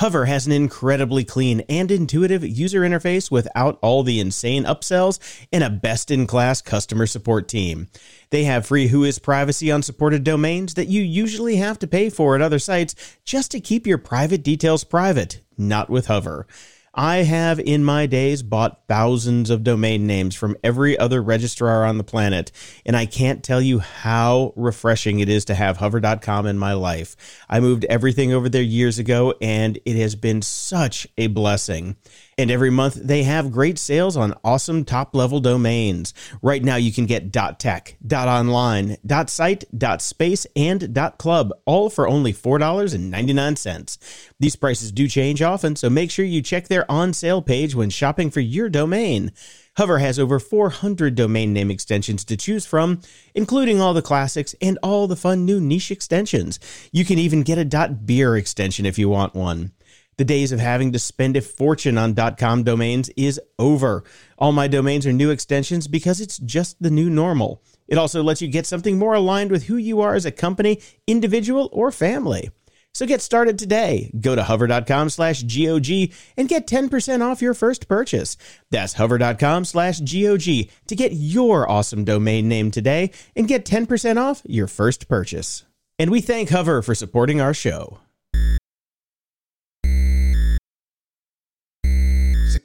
[0.00, 5.20] Hover has an incredibly clean and intuitive user interface without all the insane upsells
[5.52, 7.86] and a best in class customer support team.
[8.30, 12.34] They have free Whois privacy on supported domains that you usually have to pay for
[12.34, 16.48] at other sites just to keep your private details private, not with Hover.
[16.96, 21.98] I have in my days bought thousands of domain names from every other registrar on
[21.98, 22.52] the planet,
[22.86, 27.16] and I can't tell you how refreshing it is to have hover.com in my life.
[27.48, 31.96] I moved everything over there years ago, and it has been such a blessing.
[32.36, 36.12] And every month they have great sales on awesome top level domains.
[36.42, 39.64] Right now you can get .tech, .online, .site,
[39.98, 43.98] .space, and .club all for only $4.99.
[44.40, 47.90] These prices do change often, so make sure you check their on sale page when
[47.90, 49.32] shopping for your domain.
[49.76, 53.00] Hover has over 400 domain name extensions to choose from,
[53.34, 56.60] including all the classics and all the fun new niche extensions.
[56.92, 59.72] You can even get a .beer extension if you want one.
[60.16, 64.04] The days of having to spend a fortune on .com domains is over.
[64.38, 67.62] All my domains are new extensions because it's just the new normal.
[67.88, 70.80] It also lets you get something more aligned with who you are as a company,
[71.06, 72.50] individual, or family.
[72.94, 74.12] So get started today.
[74.20, 78.36] Go to hover.com slash GOG and get 10% off your first purchase.
[78.70, 84.42] That's hover.com slash GOG to get your awesome domain name today and get 10% off
[84.44, 85.64] your first purchase.
[85.98, 87.98] And we thank Hover for supporting our show.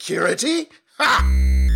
[0.02, 0.70] Security?
[0.98, 1.69] Ha!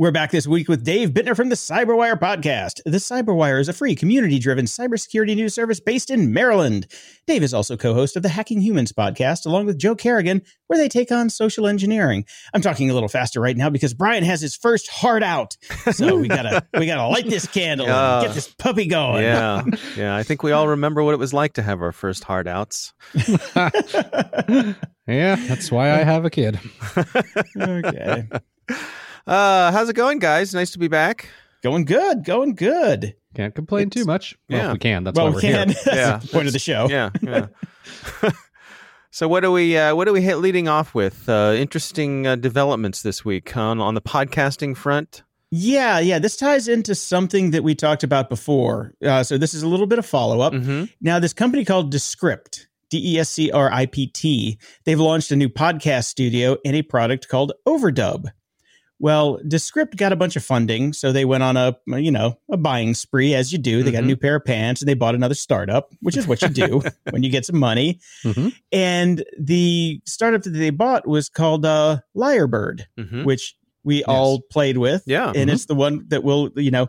[0.00, 2.74] We're back this week with Dave Bittner from the Cyberwire podcast.
[2.84, 6.86] The Cyberwire is a free, community driven cybersecurity news service based in Maryland.
[7.26, 10.78] Dave is also co host of the Hacking Humans podcast, along with Joe Carrigan, where
[10.78, 12.24] they take on social engineering.
[12.54, 15.56] I'm talking a little faster right now because Brian has his first heart out.
[15.90, 19.24] So we gotta we gotta light this candle Uh, and get this puppy going.
[19.24, 19.64] Yeah,
[19.96, 20.14] yeah.
[20.14, 22.92] I think we all remember what it was like to have our first hard outs.
[25.10, 26.60] Yeah, that's why I have a kid.
[27.58, 28.28] okay.
[29.28, 30.54] Uh, how's it going, guys?
[30.54, 31.28] Nice to be back.
[31.62, 33.14] Going good, going good.
[33.34, 34.34] Can't complain too much.
[34.48, 34.72] Well, yeah.
[34.72, 35.04] we can.
[35.04, 35.68] That's well, why we we're can.
[35.68, 35.76] here.
[35.84, 36.16] That's Yeah.
[36.16, 36.88] the point of the show.
[36.88, 37.48] Yeah, yeah.
[39.10, 41.28] so what do we uh, what do we hit leading off with?
[41.28, 45.24] Uh, interesting uh, developments this week on on the podcasting front.
[45.50, 46.18] Yeah, yeah.
[46.18, 48.94] This ties into something that we talked about before.
[49.04, 50.54] Uh, so this is a little bit of follow up.
[50.54, 50.84] Mm-hmm.
[51.02, 55.30] Now, this company called Descript, D E S C R I P T, they've launched
[55.32, 58.26] a new podcast studio and a product called Overdub.
[59.00, 62.56] Well, Descript got a bunch of funding, so they went on a you know a
[62.56, 63.82] buying spree as you do.
[63.82, 64.06] They got a Mhm.
[64.08, 67.22] new pair of pants and they bought another startup, which is what you do when
[67.22, 68.00] you get some money.
[68.24, 68.52] Mhm.
[68.72, 73.24] And the startup that they bought was called uh, Lyrebird, Mm-hmm.
[73.24, 75.32] which we all played with Yeah.
[75.34, 76.88] and it's the one that will you know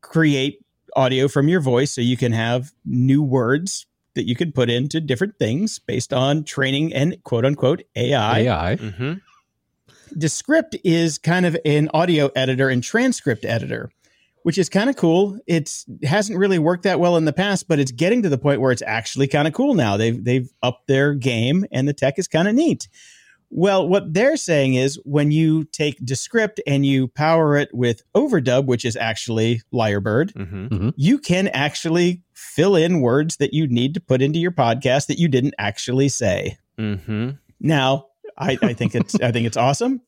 [0.00, 0.58] create
[0.96, 5.00] audio from your voice so you can have new words that you can put into
[5.00, 8.40] different things based on training and quote unquote AI.
[8.40, 9.18] AI.
[10.14, 10.20] Mm-hmm.
[10.20, 13.90] Descript is kind of an audio editor and transcript editor,
[14.42, 15.38] which is kind of cool.
[15.46, 18.38] It's it hasn't really worked that well in the past, but it's getting to the
[18.38, 19.96] point where it's actually kind of cool now.
[19.96, 22.88] They've they've upped their game and the tech is kind of neat.
[23.50, 28.66] Well, what they're saying is when you take Descript and you power it with Overdub,
[28.66, 30.88] which is actually Lyrebird, Mm-hmm.
[30.96, 35.20] you can actually fill in words that you need to put into your podcast that
[35.20, 36.56] you didn't actually say.
[36.78, 37.30] Mm-hmm.
[37.60, 40.00] Now, I, I think it's I think it's awesome,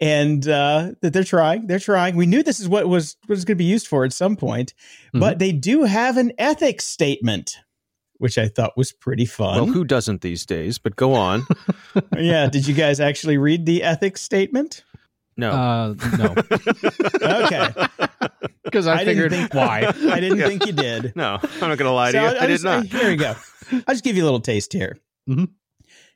[0.00, 1.66] and uh, that they're trying.
[1.66, 2.16] They're trying.
[2.16, 4.74] We knew this is what was was going to be used for at some point,
[5.12, 7.56] but they do have an ethics statement,
[8.16, 9.56] which I thought was pretty fun.
[9.56, 10.78] Well, who doesn't these days?
[10.78, 11.46] But go on.
[12.16, 14.82] yeah, did you guys actually read the ethics statement?
[15.36, 15.50] No.
[15.52, 16.34] Uh, no,
[17.22, 17.70] Okay,
[18.64, 19.84] because I, I didn't figured think- why.
[20.12, 20.48] I didn't Yeah.
[20.48, 21.12] think you did.
[21.14, 22.24] no, I'm not going to lie to you.
[22.24, 22.86] I'll- I I'll did just- not.
[22.86, 23.34] Here we go.
[23.72, 24.98] I'll just give you a little taste here.
[25.28, 25.50] Mhm.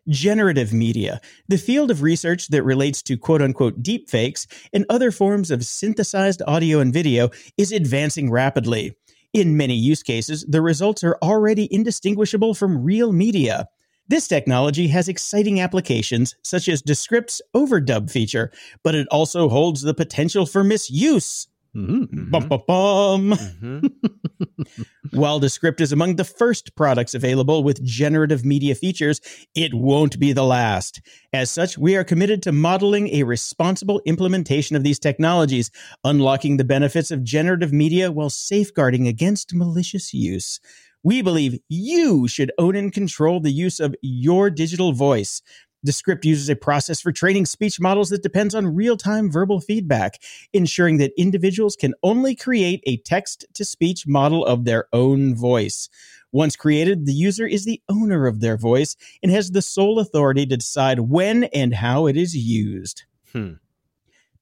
[0.08, 5.50] Generative media, the field of research that relates to quote unquote deepfakes and other forms
[5.52, 8.96] of synthesized audio and video, is advancing rapidly.
[9.32, 13.68] In many use cases, the results are already indistinguishable from real media.
[14.08, 18.50] This technology has exciting applications, such as Descript's overdub feature,
[18.82, 21.46] but it also holds the potential for misuse.
[21.74, 22.30] Mhm.
[22.30, 23.30] Bum, bum, bum.
[23.32, 23.90] Mhm.
[25.12, 29.20] While Descript is among the first products available with generative media features,
[29.54, 31.00] it won't be the last.
[31.32, 35.70] As such, we are committed to modeling a responsible implementation of these technologies,
[36.04, 40.61] unlocking the benefits of generative media while safeguarding against malicious use.
[41.02, 45.42] We believe you should own and control the use of your digital voice.
[45.84, 50.22] Descript uses a process for training speech models that depends on real time verbal feedback
[50.52, 55.88] ensuring that individuals can only create a text to speech model of their own voice.
[56.30, 60.46] Once created, the user is the owner of their voice and has the sole authority
[60.46, 63.02] to decide when and how it is used.
[63.32, 63.54] Hmm.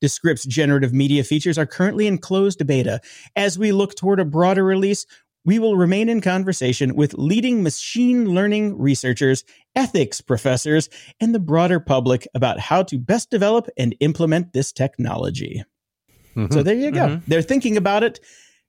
[0.00, 3.00] Descript's generative media features are currently in closed beta.
[3.36, 5.04] As we look toward a broader release,
[5.44, 10.88] we will remain in conversation with leading machine learning researchers, ethics professors,
[11.20, 15.62] and the broader public about how to best develop and implement this technology.
[16.36, 16.52] Mhm.
[16.52, 17.00] So there you go.
[17.08, 17.22] Mhm.
[17.26, 18.20] They're thinking about it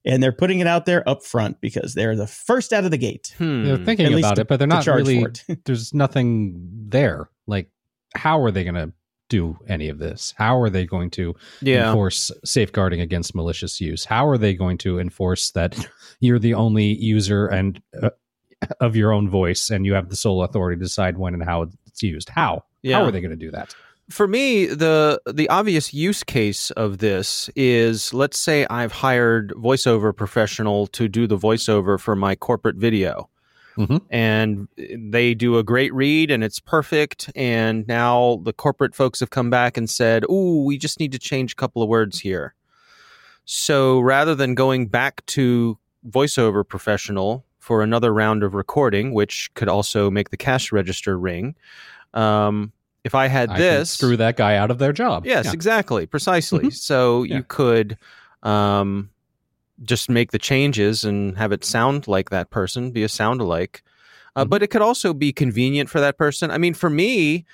[0.05, 2.97] and they're putting it out there up front because they're the first out of the
[2.97, 3.35] gate.
[3.37, 3.63] Hmm.
[3.65, 5.25] They're thinking about to- it, but they're not charge really.
[5.65, 7.29] there's nothing there.
[7.47, 7.69] Like,
[8.15, 8.93] how are they going to
[9.31, 10.33] do any of this?
[10.37, 11.87] How are they going to Yeah.
[11.87, 14.05] enforce safeguarding against malicious use?
[14.05, 15.75] How are they going to enforce that
[16.19, 18.09] you're the only user and uh,
[18.79, 21.63] of your own voice and you have the sole authority to decide when and how
[21.87, 22.29] it's used?
[22.29, 22.63] How?
[22.83, 22.97] Yeah.
[22.97, 23.73] How are they going to do that?
[24.09, 30.13] for me the the obvious use case of this is let's say i've hired voiceover
[30.13, 33.29] professional to do the voiceover for my corporate video
[33.77, 34.01] Mhm.
[34.09, 37.29] and they do a great read and it's perfect.
[37.35, 41.19] And now the corporate folks have come back and said, oh, we just need to
[41.19, 42.53] change a couple of words here."
[43.45, 45.77] So rather than going back to
[46.09, 51.55] voiceover professional for another round of recording, which could also make the cash register ring,
[52.13, 52.71] um,
[53.03, 55.25] if I had I this, screw that guy out of their job.
[55.25, 55.53] Yes, Yeah.
[55.53, 56.65] exactly, precisely.
[56.65, 56.73] Mhm.
[56.73, 57.37] So Yeah.
[57.37, 57.97] you could
[58.43, 59.10] um,
[59.83, 63.83] just make the changes and have it sound like that person, be a sound alike.
[64.35, 64.49] Uh, Mhm.
[64.49, 66.51] But it could also be convenient for that person.
[66.51, 67.45] I mean, for me,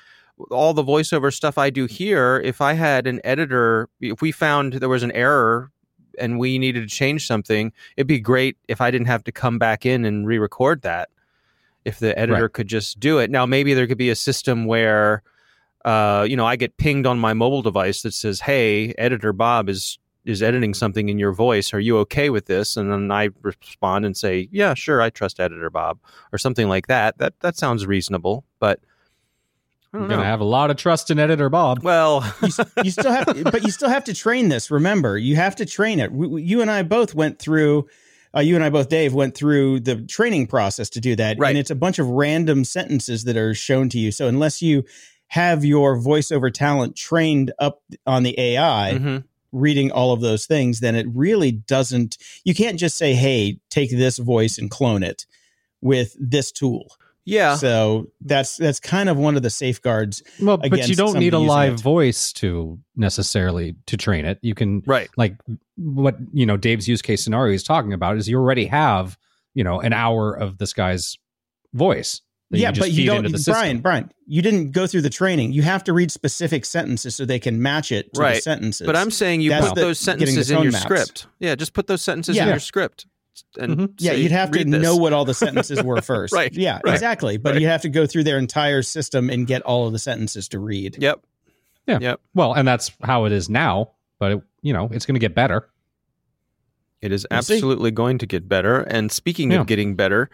[0.51, 4.73] all the voiceover stuff I do here, if I had an editor, if we found
[4.73, 5.71] there was an error
[6.19, 9.57] and we needed to change something, it'd be great if I didn't have to come
[9.57, 11.09] back in and re-record that.
[11.85, 12.53] If the editor Right.
[12.53, 13.31] could just do it.
[13.31, 15.23] Now, maybe there could be a system where
[15.85, 19.69] uh, you know, I get pinged on my mobile device that says, "Hey, editor Bob
[19.69, 21.73] is is editing something in your voice.
[21.73, 25.39] Are you okay with this?" And then I respond and say, "Yeah, sure, I trust
[25.39, 25.99] editor Bob,"
[26.31, 27.17] or something like that.
[27.17, 28.79] That that sounds reasonable, but
[29.93, 31.83] I I'm don't gonna have a lot of trust in editor Bob.
[31.83, 32.49] well, you,
[32.83, 34.69] you still have, to, but you still have to train this.
[34.69, 36.11] Remember, you have to train it.
[36.11, 37.87] We, we- you and I both went through.
[38.35, 41.49] Uh, you and I both, Dave, went through the training process to do that, Right.
[41.49, 44.11] and it's a bunch of random sentences that are shown to you.
[44.11, 44.83] So unless you
[45.27, 49.23] have your voiceover talent trained up on the AI, mhm.
[49.51, 52.17] Reading all of those things, then it really doesn't.
[52.43, 55.25] You can't just say, "Hey, take this voice and clone it
[55.81, 56.91] with this tool."
[57.27, 60.23] yeah, So that's that's kind of one of the safeguards.
[60.41, 61.81] Well, but you don't need a live it.
[61.81, 64.39] voice to necessarily to train it.
[64.41, 65.09] You can right.
[65.17, 65.35] like
[65.75, 69.17] what you know Dave's use case scenario he's talking about is you already have
[69.53, 71.17] you know an hour of this guy's
[71.73, 72.21] voice.
[72.49, 73.79] That yeah, just but you don't, the Brian.
[73.79, 75.51] Brian, you didn't go through the training.
[75.51, 78.85] You have to read specific sentences so they can match it to the sentences.
[78.85, 80.83] But I'm saying you That's put the- those sentences in your maps.
[80.83, 81.27] script.
[81.39, 83.05] Yeah, just put those sentences in your script.
[83.59, 83.93] And Mhm.
[83.99, 86.33] yeah, you'd have to this." know what all the sentences were first.
[86.33, 87.37] Right, Yeah, right, exactly.
[87.37, 87.61] But right.
[87.61, 90.59] you have to go through their entire system and get all of the sentences to
[90.59, 90.97] read.
[90.99, 91.19] Yep.
[91.85, 91.99] Yeah.
[92.01, 92.21] Yep.
[92.33, 93.91] Well, and that's how it is now.
[94.19, 95.69] But it, you know it's going to get better.
[97.01, 97.53] It is We'll see.
[97.55, 98.81] absolutely going to get better.
[98.81, 99.61] And speaking Yeah.
[99.61, 100.29] of getting better,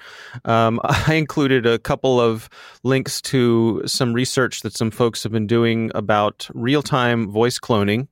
[0.46, 2.50] um, I included a couple of
[2.84, 8.08] links to some research that some folks have been doing about real time voice cloning.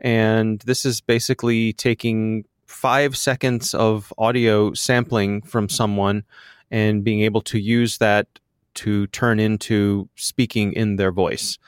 [0.00, 6.24] And this is basically taking five seconds of audio sampling from someone
[6.70, 8.26] and being able to use that
[8.74, 11.58] to turn into speaking in their voice.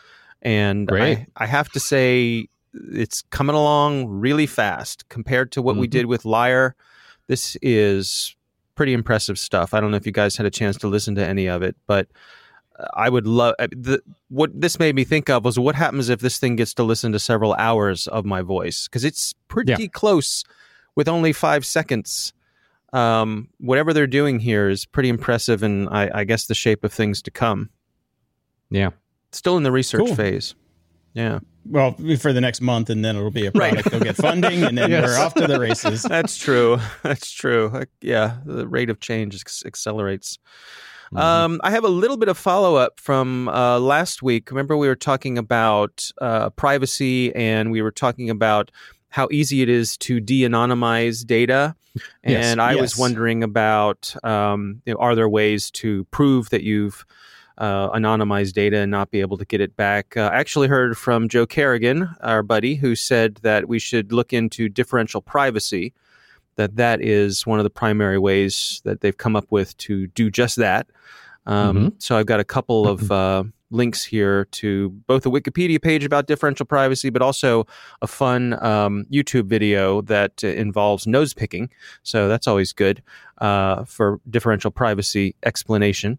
[0.42, 2.48] And I, I have to say,
[2.92, 5.90] it's coming along really fast compared to what we Mhm.
[5.90, 6.74] did with Liar.
[7.26, 8.34] This is
[8.74, 9.72] pretty impressive stuff.
[9.74, 11.76] I don't know if you guys had a chance to listen to any of it,
[11.86, 12.08] but
[12.78, 16.20] uh, I would love the what this made me think of was what happens if
[16.20, 20.44] this thing gets to listen to several hours of my voice because it's pretty close
[20.94, 22.32] with only five seconds.
[22.92, 26.92] Um, whatever they're doing here is pretty impressive, and I, I guess the shape of
[26.92, 27.70] things to come.
[28.70, 28.90] Yeah.
[29.32, 30.14] Still in the research Cool.
[30.14, 30.54] phase.
[31.14, 31.40] Yeah.
[31.68, 33.72] Well, for the next month, and then it'll be a Right.
[33.72, 33.90] product.
[33.90, 35.04] They'll get funding, and then Yes.
[35.08, 36.02] we're off to the races.
[36.08, 36.78] That's true.
[37.02, 37.70] That's true.
[37.72, 40.38] Like, yeah, the rate of change accelerates.
[41.12, 41.18] Mhm.
[41.20, 44.50] Um, I have a little bit of follow up from uh, last week.
[44.50, 48.70] Remember, we were talking about uh, privacy and we were talking about
[49.10, 51.76] how easy it is to de anonymize data.
[52.24, 52.44] Yes.
[52.46, 57.06] And I was wondering about um, you know, are there ways to prove that you've
[57.58, 60.16] uh, anonymized data and not be able to get it back?
[60.16, 64.32] Uh, I actually heard from Joe Carrigan, our buddy, who said that we should look
[64.32, 65.92] into differential privacy
[66.56, 70.30] that that is one of the primary ways that they've come up with to do
[70.30, 70.88] just that.
[71.46, 76.04] Um, So I've got a couple of uh, links here to both a Wikipedia page
[76.04, 77.66] about differential privacy, but also
[78.02, 81.70] a fun um, YouTube video that uh, involves nose picking.
[82.02, 83.02] So that's always good
[83.38, 86.18] uh, for differential privacy explanation.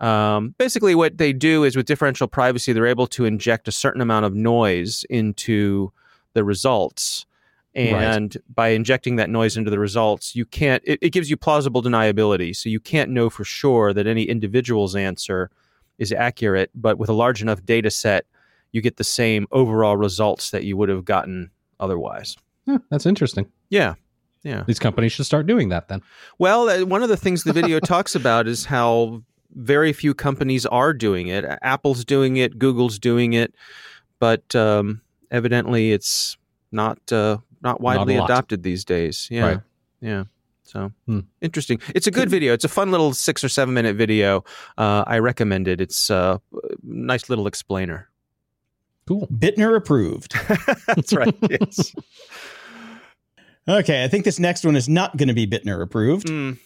[0.00, 4.00] Um, basically, what they do is with differential privacy, they're able to inject a certain
[4.00, 5.92] amount of noise into
[6.34, 7.26] the results.
[7.74, 7.92] Right.
[7.92, 11.82] And by injecting that noise into the results, you can't, it, it gives you plausible
[11.82, 12.56] deniability.
[12.56, 15.50] So you can't know for sure that any individual's answer
[15.98, 16.70] is accurate.
[16.74, 18.26] But with a large enough data set,
[18.72, 22.36] you get the same overall results that you would have gotten otherwise.
[22.66, 23.50] Yeah, that's interesting.
[23.70, 23.94] Yeah.
[24.42, 24.64] Yeah.
[24.66, 26.02] These companies should start doing that then.
[26.38, 29.22] Well, uh, one of the things the video talks about is how
[29.58, 31.44] very few companies are doing it.
[31.62, 33.54] Apple's doing it, Google's doing it,
[34.18, 36.36] but um, evidently it's
[36.72, 38.30] not uh, not widely lot.
[38.30, 39.28] adopted these days.
[39.30, 39.60] Yeah, Right.
[40.00, 40.24] yeah.
[40.62, 41.20] So Hmm.
[41.40, 41.80] interesting.
[41.94, 42.52] It's a good video.
[42.52, 44.44] It's a fun little six or seven minute video.
[44.76, 45.80] Uh, I recommend it.
[45.80, 46.40] It's a
[46.82, 48.10] nice little explainer.
[49.06, 49.26] Cool.
[49.28, 50.34] Bittner approved.
[50.86, 51.34] That's right.
[51.50, 51.94] Yes.
[53.66, 56.26] Okay, I think this next one is not going to be Bittner approved.
[56.28, 56.58] Mm,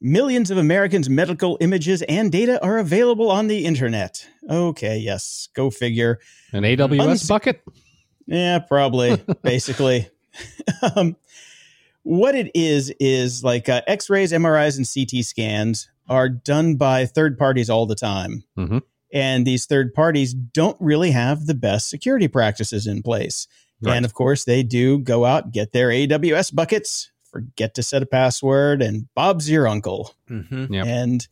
[0.00, 4.26] Millions of Americans' medical images and data are available on the internet.
[4.48, 6.18] Okay, yes, go figure.
[6.52, 7.62] An AWS Uns- bucket?
[8.26, 10.08] Yeah, probably, basically.
[10.96, 11.16] um,
[12.02, 17.06] what it is, is like uh, x rays, MRIs, and CT scans are done by
[17.06, 18.44] third parties all the time.
[18.56, 18.82] Mhm.
[19.12, 23.46] And these third parties don't really have the best security practices in place.
[23.80, 23.96] Right.
[23.96, 28.06] And of course, they do go out, get their AWS buckets, forget to set a
[28.06, 30.14] password, and Bob's your uncle.
[30.28, 30.72] Mm-hmm.
[30.72, 30.86] Yep.
[30.86, 31.28] And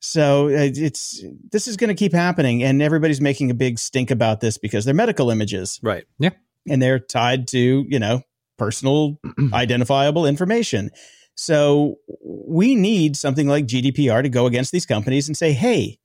[0.00, 4.10] so uh, it's this is going to keep happening, and everybody's making a big stink
[4.10, 6.04] about this because they're medical images Right.
[6.18, 6.30] Yeah,
[6.68, 8.22] and they're tied to you know
[8.56, 9.18] personal
[9.52, 10.90] identifiable information.
[11.34, 15.98] So we need something like GDPR to go against these companies and say, "Hey,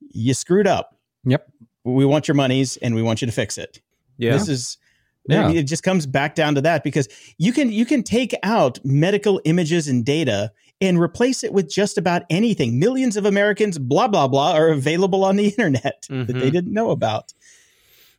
[0.00, 0.96] you screwed up.
[1.24, 1.46] Yep.
[1.84, 3.80] We want your monies, and we want you to fix it."
[4.18, 4.32] Yeah.
[4.32, 4.78] This is
[5.26, 5.44] Yeah.
[5.44, 7.08] I mean, it just comes back down to that because
[7.38, 11.98] you can you can take out medical images and data and replace it with just
[11.98, 12.78] about anything.
[12.78, 16.52] Millions of Americans, blah blah blah, are available on the internet that they Mhm.
[16.52, 17.32] didn't know about.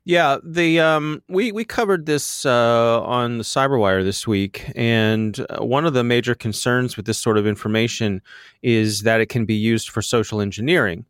[0.05, 5.63] Yeah, the um, we we covered this uh, on the CyberWire this week, and uh,
[5.63, 8.21] one of the major concerns with this sort of information
[8.63, 11.05] is that it can be used for social engineering,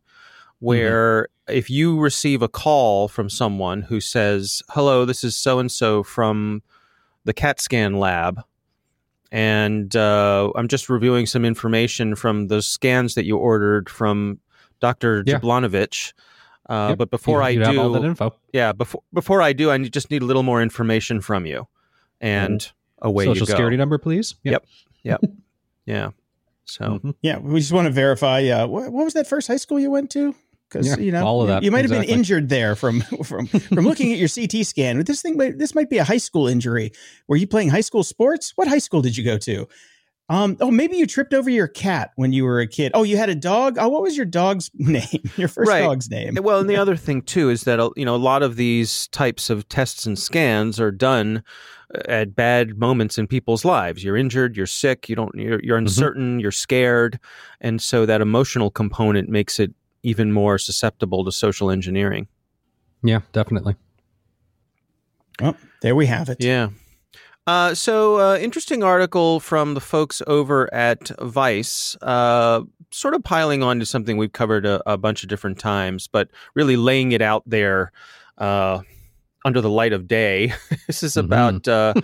[0.60, 5.70] where if you receive a call from someone who says, "Hello, this is so and
[5.70, 6.62] so from
[7.24, 8.40] the CAT scan lab."
[9.32, 14.40] And uh, I'm just reviewing some information from those scans that you ordered from
[14.80, 15.22] Dr.
[15.26, 15.38] Yeah.
[15.38, 16.12] Jablanovich.
[16.68, 16.98] Uh, Yep.
[16.98, 18.34] But before You- I you do, have all that info.
[18.52, 21.66] yeah, before before I do, I just need a little more information from you,
[22.20, 22.70] and
[23.02, 23.50] away Social you go.
[23.50, 24.36] security number, please.
[24.44, 24.64] Yep.
[25.02, 25.20] Yep.
[25.86, 26.10] Yeah.
[26.66, 27.14] So Mhm.
[27.22, 28.44] Yeah, we just want to verify.
[28.46, 30.34] Uh, what, what was that first high school you went to?
[30.70, 33.00] Because Yeah, you know, all of you- that, You might have been injured there from
[33.24, 34.96] from from looking at your CT scan.
[34.98, 36.92] But This thing, might, this might be a high school injury.
[37.28, 38.52] Were you playing high school sports?
[38.56, 39.66] What high school did you go to?
[40.28, 42.92] Um, oh, maybe you tripped over your cat when you were a kid.
[42.94, 43.78] Oh, you had a dog.
[43.80, 45.02] Oh, what was your dog's name?
[45.36, 45.80] Your first Right.
[45.82, 46.36] dog's name?
[46.40, 49.08] well, and the other thing too is that uh, you know a lot of these
[49.08, 51.42] types of tests and scans are done
[51.92, 54.04] uh, at bad moments in people's lives.
[54.04, 57.18] You're injured, you're sick, you don't, you're, you're uncertain, you're scared,
[57.60, 62.26] and so that emotional component makes it even more susceptible to social engineering.
[63.02, 63.76] Yeah, definitely.
[65.42, 66.38] Oh, there we have it.
[66.40, 66.68] Yeah.
[67.46, 72.60] Uh, so, uh, interesting article from the folks over at Vice, uh,
[72.92, 76.28] sort of piling on to something we've covered a, a bunch of different times, but
[76.54, 77.90] really laying it out there
[78.38, 78.80] uh,
[79.44, 80.52] under the light of day.
[80.86, 81.24] this is Mhm.
[81.24, 81.94] about uh,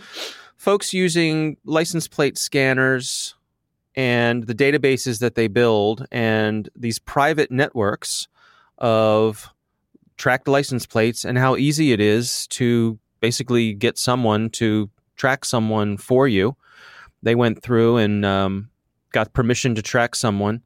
[0.57, 3.35] folks using license plate scanners
[3.97, 8.29] and the databases that they build and these private networks
[8.79, 9.53] of
[10.17, 15.97] tracked license plates and how easy it is to basically get someone to track someone
[15.97, 16.57] for you.
[17.23, 18.69] They went through and um,
[19.13, 20.63] got permission to track someone,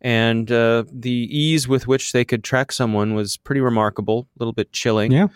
[0.00, 4.28] and uh, the ease with which they could track someone was pretty remarkable.
[4.36, 5.10] A little bit chilling.
[5.10, 5.26] Yeah.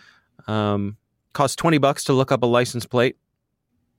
[0.47, 0.97] Um,
[1.33, 3.17] cost twenty bucks to look up a license plate,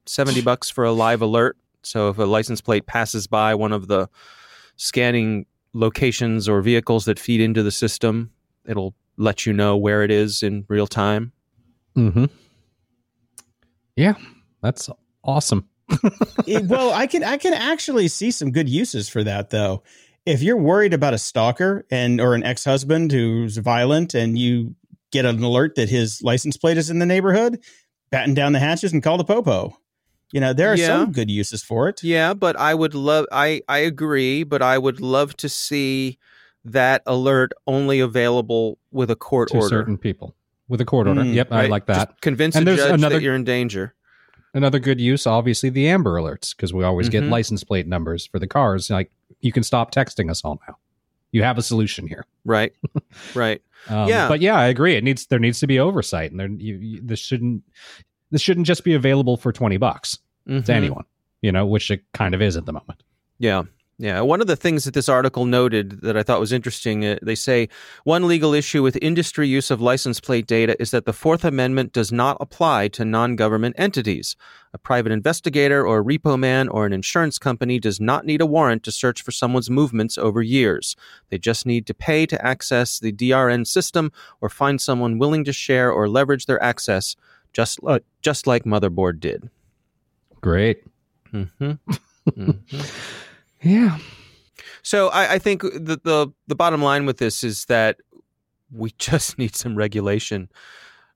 [0.05, 1.57] seventy bucks for a live alert.
[1.83, 4.09] So if a license plate passes by one of the
[4.75, 8.31] scanning locations or vehicles that feed into the system,
[8.65, 11.31] it'll let you know where it is in real time.
[11.95, 12.25] Mm-hmm.
[13.95, 14.15] Yeah,
[14.61, 14.89] that's
[15.23, 15.67] awesome.
[16.47, 19.83] It- well, I can I can actually see some good uses for that though.
[20.25, 24.73] If you're worried about a stalker and or an ex-husband who's violent and you
[25.11, 27.59] get an alert that his license plate is in the neighborhood,
[28.09, 29.77] batten down the hatches and call the popo.
[30.33, 30.87] You know, there are Yeah.
[30.87, 32.03] some good uses for it.
[32.03, 36.17] Yeah, but I would love I I agree, but I would love to see
[36.65, 39.59] that alert only available with a court order.
[39.59, 39.81] to order.
[39.83, 40.35] certain people
[40.67, 41.21] with a court order.
[41.21, 42.09] Mm, yep, I like that.
[42.09, 43.93] Just convince And a there's judge another- that you're in danger.
[44.55, 47.11] Another good use, obviously, the Amber Alerts because we always Mhm.
[47.11, 48.89] get license plate numbers for the cars.
[48.89, 49.11] Like
[49.41, 50.77] you can stop texting us all now.
[51.31, 52.25] You have a solution here.
[52.45, 52.73] Right.
[53.35, 53.61] right.
[53.89, 54.27] Um, Yeah.
[54.27, 54.95] but yeah, I agree.
[54.95, 57.63] It needs there needs to be oversight, and there you, you, this shouldn't
[58.33, 60.19] this shouldn't just be available for twenty bucks
[60.49, 60.65] Mhm.
[60.65, 61.05] to anyone.
[61.41, 63.03] You know, which it kind of is at the moment.
[63.39, 63.63] Yeah.
[63.99, 64.21] Yeah.
[64.21, 67.35] One of the things that this article noted that I thought was interesting, uh, they
[67.35, 67.69] say
[68.05, 71.93] one legal issue with industry use of license plate data is that the Fourth Amendment
[71.93, 74.35] does not apply to non government entities.
[74.73, 78.47] A private investigator or a repo man or an insurance company does not need a
[78.47, 80.95] warrant to search for someone's movements over years.
[81.29, 84.11] They just need to pay to access the DRN system
[84.41, 87.15] or find someone willing to share or leverage their access,
[87.53, 89.49] just, like just like Motherboard did.
[90.41, 90.83] Great.
[91.31, 91.71] Mm-hmm.
[92.29, 92.81] mm-hmm.
[93.61, 93.97] Yeah.
[94.81, 97.95] So I, I think the, the the bottom line with this is that
[98.73, 100.49] we just need some regulation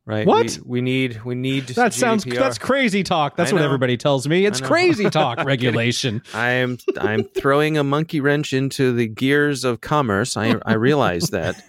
[0.08, 0.26] right?
[0.26, 0.58] What?
[0.64, 3.36] We, we need we need That sounds that's crazy talk.
[3.36, 4.46] That's what everybody tells me.
[4.46, 6.24] It's crazy talk regulation.
[6.34, 10.36] I'm I'm throwing a monkey wrench into the gears of commerce.
[10.36, 11.62] I I realize that.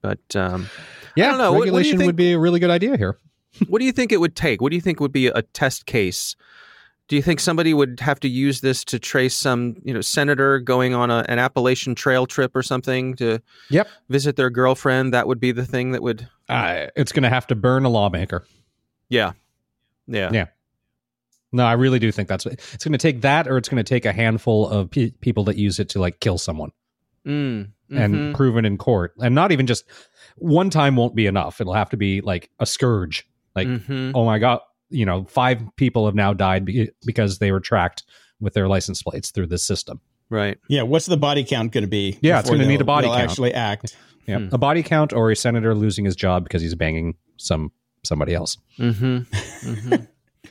[0.00, 0.68] but um,
[1.16, 1.52] Yeah, don't know.
[1.52, 3.16] What- what regulation think- would be a really good idea here.
[3.68, 4.60] what do you think it would take?
[4.60, 6.36] What do you think would be a test case?
[7.08, 10.58] Do you think somebody would have to use this to trace some, you know, senator
[10.58, 13.40] going on a, an Appalachian Trail trip or something to
[13.70, 13.88] Yep.
[14.08, 15.14] visit their girlfriend?
[15.14, 17.88] That would be the thing that would, Uh, it's going to have to burn a
[17.88, 18.44] lawmaker.
[19.08, 19.32] yeah,
[20.08, 20.46] yeah, Yeah.
[21.52, 23.20] No, I really do think that's it's going to take.
[23.22, 26.00] That, or it's going to take a handful of pe- people that use it to
[26.00, 26.72] like kill someone
[27.24, 28.34] Mm, and mhm.
[28.34, 29.84] proven in court, and not even just
[30.36, 31.60] one time won't be enough.
[31.60, 33.26] It'll have to be like a scourge.
[33.54, 34.12] Like, Mhm.
[34.14, 34.60] oh my god,
[34.90, 38.02] you know, five people have now died be- because they were tracked
[38.40, 40.00] with their license plates through this system.
[40.28, 40.58] right.
[40.68, 42.18] Yeah, what's the body count going to be?
[42.20, 43.20] Yeah, it's gonna need a body count.
[43.20, 43.96] Actually, act.
[44.26, 44.48] Yeah, Hmm.
[44.54, 47.70] a body count or a senator losing his job because he's banging some
[48.04, 48.58] somebody else.
[48.76, 49.94] hmm hmm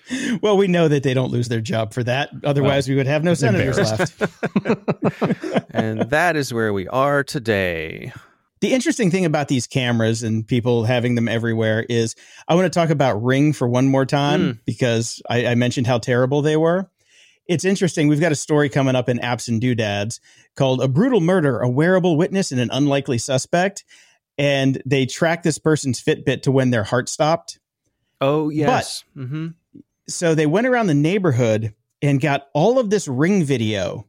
[0.42, 2.30] Well, we know that they don't lose their job for that.
[2.44, 4.22] Otherwise, we would have no senators left.
[5.72, 8.12] and that is where we are today.
[8.62, 12.16] The interesting thing about these cameras and people having them everywhere is
[12.48, 14.60] I want to talk about Ring for one more time Mm.
[14.66, 16.90] because I, I mentioned how terrible they were.
[17.48, 18.08] It's interesting.
[18.08, 20.20] We've got a story coming up in Apps and Doodads
[20.56, 23.84] called A Brutal Murder, a Wearable Witness and an Unlikely Suspect.
[24.38, 27.60] And they track this person's Fitbit to when their heart stopped.
[28.22, 29.04] Oh yes.
[29.14, 29.48] hmm
[30.08, 34.08] so they went around the neighborhood and got all of this ring video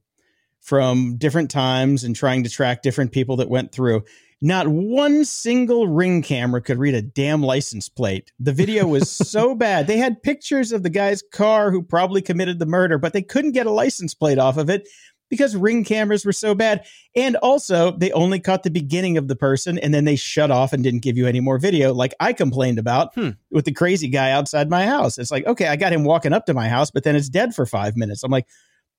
[0.60, 4.02] from different times and trying to track different people that went through.
[4.42, 8.32] Not one single ring camera could read a damn license plate.
[8.38, 9.86] The video was so bad.
[9.86, 13.52] They had pictures of the guy's car who probably committed the murder, but they couldn't
[13.52, 14.88] get a license plate off of it
[15.28, 16.84] because ring cameras were so bad.
[17.14, 20.72] And also, they only caught the beginning of the person and then they shut off
[20.72, 23.30] and didn't give you any more video, like I complained about Hmm.
[23.50, 25.18] with the crazy guy outside my house.
[25.18, 27.54] It's like, okay, I got him walking up to my house, but then it's dead
[27.54, 28.22] for five minutes.
[28.22, 28.46] I'm like,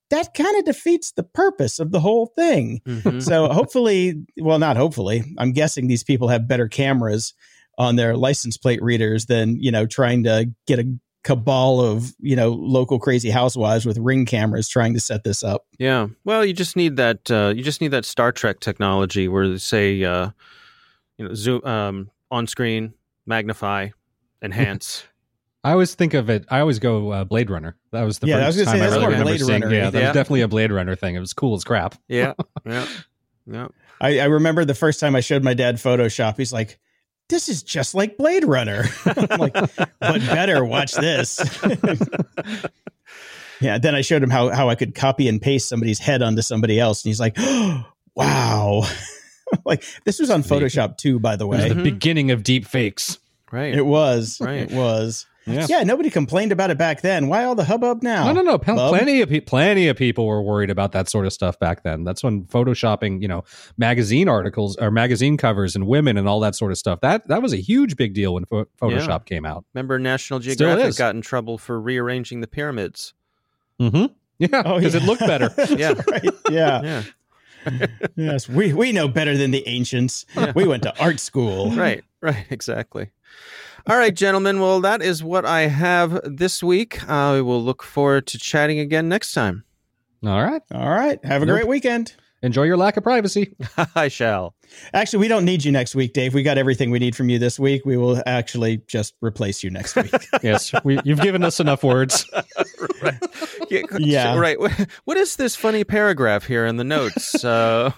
[0.10, 2.82] that kind of defeats the purpose of the whole thing.
[2.86, 7.34] hmm So hopefully, well, not hopefully, I'm guessing these people have better cameras
[7.78, 10.98] on their license plate readers than, you know, trying to get a
[11.28, 15.66] cabal of, you know, local crazy housewives with ring cameras trying to set this up.
[15.78, 16.08] Yeah.
[16.24, 17.30] Well, you just need that.
[17.30, 20.30] Uh, you just need that Star Trek technology where they say, uh,
[21.18, 22.94] you know, zoom um, on screen,
[23.26, 23.90] magnify,
[24.42, 25.04] enhance.
[25.66, 26.46] I always think of it.
[26.50, 27.76] I always go uh, Blade Runner.
[27.92, 29.42] That was the Yeah, I was first gonna say, time I really more remember Blade
[29.42, 29.62] seeing.
[29.64, 30.08] Runner, Yeah, that yeah.
[30.08, 31.16] was definitely a Blade Runner thing.
[31.16, 31.96] It was cool as crap.
[32.08, 32.36] yeah.
[32.66, 32.88] Yeah.
[33.46, 33.68] Yeah.
[34.00, 36.80] I, I remember the first time I showed my dad Photoshop, he's like,
[37.30, 38.86] this is just like Blade Runner.
[39.06, 41.40] I'm like, but better, watch this.
[43.62, 43.78] yeah.
[43.78, 46.80] Then I showed him how, how I could copy and paste somebody's head onto somebody
[46.80, 47.04] else.
[47.04, 48.84] And he's like, oh, wow.
[49.66, 51.70] like this was on Photoshop too, by the It was way.
[51.70, 51.84] the Mhm.
[51.84, 53.20] beginning of deep fakes.
[53.52, 53.74] Right.
[53.74, 54.38] It was.
[54.42, 54.62] Right.
[54.62, 55.26] It was.
[55.48, 55.66] Yeah.
[55.70, 55.84] Yeah.
[55.84, 57.28] Nobody complained about it back then.
[57.28, 58.26] Why all the hubbub now?
[58.26, 58.58] No, no, no.
[58.58, 58.90] Pl- Bub?
[58.90, 62.04] Plenty of pe- plenty of people were worried about that sort of stuff back then.
[62.04, 63.44] That's when photoshopping, you know,
[63.78, 67.00] magazine articles or magazine covers and women and all that sort of stuff.
[67.02, 69.64] That that was a huge big deal when pho- Photoshop came out.
[69.74, 73.14] Remember, National Geographic got in trouble for rearranging the pyramids.
[73.80, 74.14] Mm-hmm.
[74.40, 75.02] Yeah, Oh, because yeah.
[75.02, 75.50] it looked better.
[75.78, 75.94] Yeah.
[76.12, 76.24] right.
[76.50, 77.04] Yeah.
[77.70, 77.88] Yeah.
[78.16, 78.48] yes.
[78.48, 80.26] We, we know better than the ancients.
[80.36, 80.52] Yeah.
[80.56, 81.72] We went to art school.
[81.72, 82.04] Right.
[82.22, 82.46] Right.
[82.50, 83.12] Exactly.
[83.88, 84.60] All right, gentlemen.
[84.60, 87.08] Well, that is what I have this week.
[87.10, 89.64] I will look forward to chatting again next time.
[90.26, 90.62] all right.
[90.74, 91.24] All right.
[91.24, 91.56] Have a Nope.
[91.56, 92.14] great weekend.
[92.44, 93.56] Enjoy your lack of privacy.
[93.96, 94.54] I shall.
[94.94, 96.34] Actually, we don't need you next week, Dave.
[96.34, 97.84] We got everything we need from you this week.
[97.86, 100.14] We will actually just replace you next week.
[100.44, 102.30] yes, we, you've given us enough words.
[103.02, 103.18] right.
[103.70, 103.82] Yeah.
[103.98, 104.38] Yeah.
[104.38, 104.58] Right.
[105.06, 107.44] What is this funny paragraph here in the notes?
[107.44, 107.92] Uh,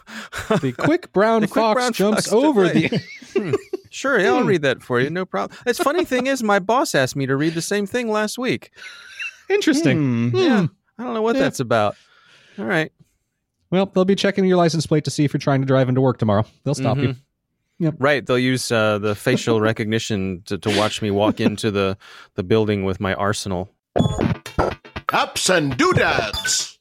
[0.61, 2.73] The quick brown The quick fox brown jumps fox, over right.
[2.91, 3.57] the.
[3.89, 3.93] Hmm.
[3.93, 5.09] Sure, yeah, I'll read that for you.
[5.11, 5.57] No problem.
[5.65, 8.71] It's funny thing is, my boss asked me to read the same thing last week.
[9.49, 10.29] Interesting.
[10.31, 10.35] Hmm.
[10.35, 10.67] Yeah,
[10.97, 11.41] I don't know what Yeah.
[11.43, 11.95] that's about.
[12.57, 12.91] All right.
[13.71, 16.01] Well, they'll be checking your license plate to see if you're trying to drive into
[16.01, 16.45] work tomorrow.
[16.63, 17.09] They'll stop you.
[17.09, 17.15] Mhm.
[17.79, 17.95] Yep.
[17.99, 18.25] Right.
[18.25, 21.97] They'll use uh, the facial recognition to, to watch me walk into the,
[22.35, 23.69] the building with my arsenal.
[23.97, 26.77] Apps and doodads.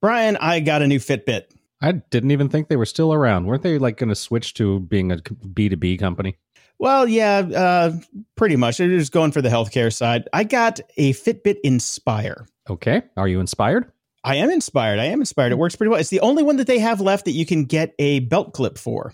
[0.00, 1.44] Brian, I got a new Fitbit.
[1.82, 3.46] I didn't even think they were still around.
[3.46, 5.16] Weren't they like going to switch to being a
[5.52, 6.36] B two B company?
[6.78, 7.92] Well, yeah, uh,
[8.36, 8.78] pretty much.
[8.78, 10.28] They're just going for the healthcare side.
[10.32, 12.46] I got a Fitbit Inspire.
[12.70, 13.90] Okay, are you inspired?
[14.24, 15.00] I am inspired.
[15.00, 15.52] I am inspired.
[15.52, 15.98] It works pretty well.
[16.00, 18.78] It's the only one that they have left that you can get a belt clip
[18.78, 19.12] for.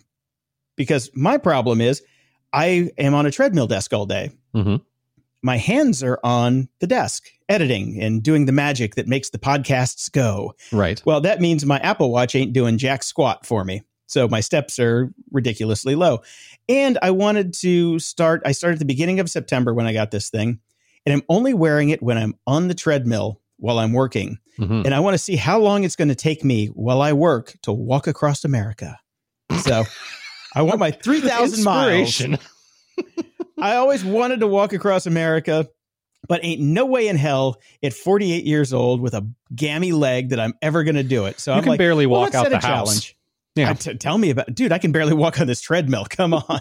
[0.76, 2.02] Because my problem is
[2.52, 4.30] I am on a treadmill desk all day.
[4.54, 4.82] Mhm.
[5.42, 10.10] My hands are on the desk editing and doing the magic that makes the podcasts
[10.10, 10.54] go.
[10.72, 11.00] Right.
[11.04, 13.82] Well, that means my Apple Watch ain't doing jack squat for me.
[14.06, 16.22] So my steps are ridiculously low.
[16.68, 20.10] And I wanted to start, I started at the beginning of September when I got
[20.10, 20.60] this thing,
[21.06, 24.38] and I'm only wearing it when I'm on the treadmill while I'm working.
[24.58, 24.84] Mhm.
[24.84, 27.54] And I want to see how long it's going to take me while I work
[27.62, 28.98] to walk across America.
[29.62, 29.84] So
[30.54, 32.20] I want my 3,000 miles.
[33.60, 35.68] I always wanted to walk across America,
[36.28, 40.40] but ain't no way in hell at 48 years old with a gammy leg that
[40.40, 41.40] I'm ever going to do it.
[41.40, 42.64] So You I'm can like, barely well, walk out the a house.
[42.64, 43.14] challenge.
[43.54, 43.72] Yeah.
[43.72, 44.70] T- tell me about, dude.
[44.72, 46.04] I can barely walk on this treadmill.
[46.10, 46.60] Come on.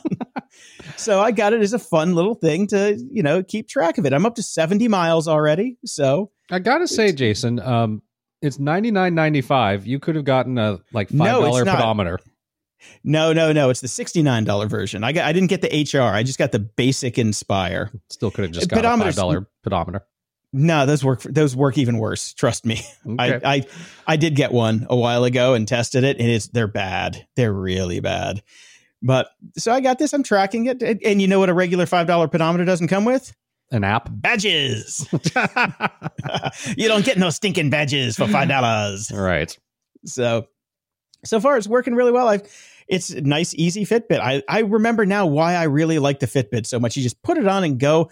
[0.96, 4.06] so I got it as a fun little thing to, you know, keep track of
[4.06, 4.14] it.
[4.14, 5.78] I'm up to 70 miles already.
[5.86, 8.02] So I gotta say, Jason, um,
[8.42, 9.86] it's ninety nine ninety five.
[9.88, 11.80] You could have gotten a like five No, it's dollar not.
[13.04, 13.70] No, no, no.
[13.70, 15.04] It's the $69 version.
[15.04, 16.02] I got, I didn't get the HR.
[16.02, 17.92] I just got the basic Inspire.
[18.10, 20.06] Still could have just uh, got a five Pedometers- dollar pedometer.
[20.54, 21.22] No, those work.
[21.24, 22.34] Those work even worse.
[22.34, 22.82] Trust me.
[23.08, 23.40] Okay.
[23.44, 23.64] I, I
[24.06, 27.26] I did get one a while ago and tested it, and it's they're bad.
[27.36, 28.42] They're really bad.
[29.02, 30.14] But so I got this.
[30.14, 33.06] I'm tracking it, and, and you know what a regular five dollar pedometer doesn't come
[33.06, 33.34] with?
[33.72, 34.10] An app.
[34.12, 35.08] Badges.
[36.78, 39.12] you don't get no stinking badges for five dollars.
[39.14, 39.56] Right.
[40.06, 40.48] So
[41.26, 42.28] so far it's working really well.
[42.28, 42.44] I've
[42.88, 44.20] it's a nice, easy Fitbit.
[44.20, 46.96] I, I remember now why I really like the Fitbit so much.
[46.96, 48.10] You just put it on and go.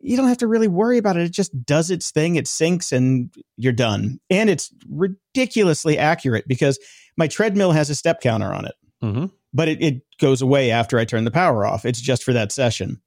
[0.00, 1.22] You don't have to really worry about it.
[1.22, 2.36] It just does its thing.
[2.36, 4.20] It syncs and you're done.
[4.28, 6.78] And it's ridiculously accurate because
[7.16, 9.26] my treadmill has a step counter on it, Mm-hmm.
[9.52, 11.84] but it, it goes away after I turn the power off.
[11.84, 13.00] It's just for that session.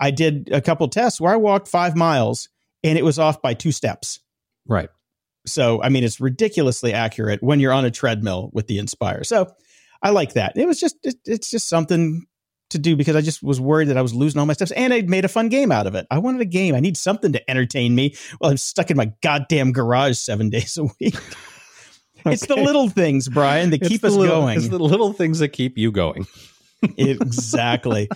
[0.00, 2.48] I did a couple tests where I walked five miles
[2.82, 4.20] and it was off by two steps.
[4.66, 4.88] Right.
[5.46, 9.24] So, I mean, it's ridiculously accurate when you're on a treadmill with the Inspire.
[9.24, 9.52] So,
[10.04, 10.52] I like that.
[10.56, 12.26] It was just, it, it's just something
[12.70, 14.92] to do because I just was worried that I was losing all my steps and
[14.94, 16.06] I made a fun game out of it.
[16.10, 16.74] I wanted a game.
[16.74, 20.76] I need something to entertain me while I'm stuck in my goddamn garage seven days
[20.76, 21.16] a week.
[22.26, 24.56] It's the little things, Brian, that It's keep us little- going.
[24.56, 26.26] It's the little things that keep you going.
[26.96, 28.08] exactly.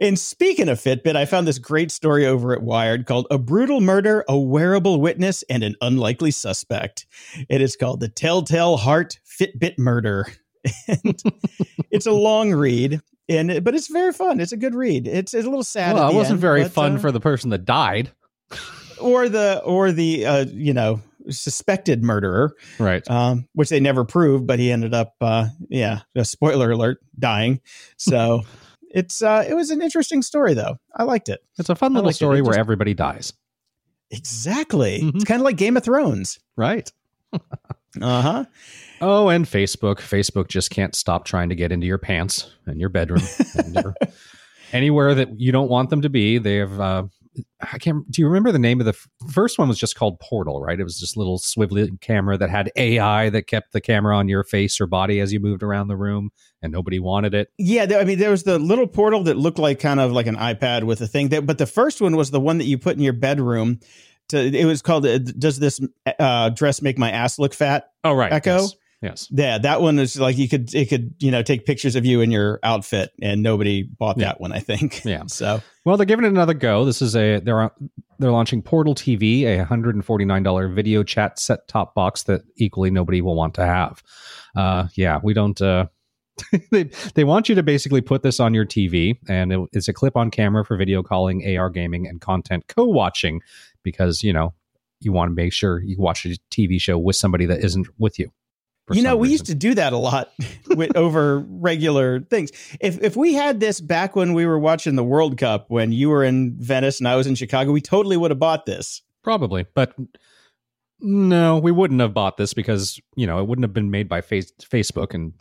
[0.00, 3.80] and speaking of Fitbit, I found this great story over at Wired called A Brutal
[3.80, 7.06] Murder, A Wearable Witness, and an Unlikely Suspect.
[7.48, 10.26] It is called The Telltale Heart Fitbit Murder.
[10.88, 11.20] and
[11.90, 13.00] it's a long read.
[13.28, 14.40] And but it's very fun.
[14.40, 15.06] It's a good read.
[15.06, 15.94] It's, it's a little sad.
[15.94, 18.10] well, it wasn't end, very but, fun uh, for the person that died.
[19.00, 21.00] or the or the uh, you know
[21.30, 23.08] suspected murderer, Right.
[23.08, 27.60] um, which they never proved, but he ended up, uh, yeah, a spoiler alert, dying.
[27.96, 28.42] So
[28.90, 30.78] it's uh, it was an interesting story, though.
[30.94, 31.40] I liked it.
[31.58, 32.18] It's a fun little liked it.
[32.18, 33.32] story It where just- everybody dies.
[34.10, 35.00] Exactly.
[35.00, 35.14] Mhm.
[35.14, 36.38] It's kind of like Game of Thrones.
[36.56, 36.90] Right.
[38.00, 38.44] Uh huh.
[39.00, 39.96] Oh, and Facebook.
[39.96, 43.22] Facebook just can't stop trying to get into your pants and your bedroom
[43.58, 43.94] and
[44.72, 46.38] anywhere that you don't want them to be.
[46.38, 46.80] They have.
[46.80, 47.04] Uh,
[47.60, 48.10] I can't.
[48.10, 49.68] Do you remember the name of the f- first one?
[49.68, 50.78] Was just called Portal, right?
[50.78, 54.44] It was a little swivelly camera that had AI that kept the camera on your
[54.44, 56.30] face or body as you moved around the room,
[56.60, 57.48] and nobody wanted it.
[57.56, 60.26] Yeah, there, I mean, there was the little portal that looked like kind of like
[60.26, 61.30] an iPad with a thing.
[61.30, 63.80] That, but the first one was the one that you put in your bedroom.
[64.32, 65.80] To it was called uh, "Does this
[66.18, 68.32] uh, dress make my ass look fat?" Oh, right.
[68.32, 68.56] Echo?
[68.58, 68.74] Yes.
[69.00, 69.28] yes.
[69.30, 72.20] Yeah, that one is like you could it could you know take pictures of you
[72.20, 74.26] in your outfit, and nobody bought Yeah.
[74.26, 74.52] that one.
[74.52, 75.04] I think.
[75.04, 75.22] Yeah.
[75.28, 76.84] So Well, they're giving it another go.
[76.84, 77.70] This is a they're
[78.18, 82.24] they're launching Portal TV, a hundred and forty nine dollar video chat set top box
[82.24, 84.02] that equally nobody will want to have.
[84.56, 85.60] Uh, yeah, we don't.
[85.60, 85.86] Uh,
[86.70, 89.92] they they want you to basically put this on your TV, and it, it's a
[89.92, 93.40] clip on camera for video calling, AR gaming, and content co watching
[93.82, 94.54] because you know
[95.00, 98.18] you want to make sure you watch a TV show with somebody that isn't with
[98.18, 98.30] you.
[98.92, 100.32] you know, we used to do that a lot
[100.68, 102.50] with over regular things.
[102.80, 106.08] If if we had this back when we were watching the World Cup, when you
[106.08, 109.02] were in Venice and I was in Chicago, we totally would have bought this.
[109.22, 109.94] Probably, but
[111.00, 114.20] no, we wouldn't have bought this because you know it wouldn't have been made by
[114.20, 115.32] face, Facebook, and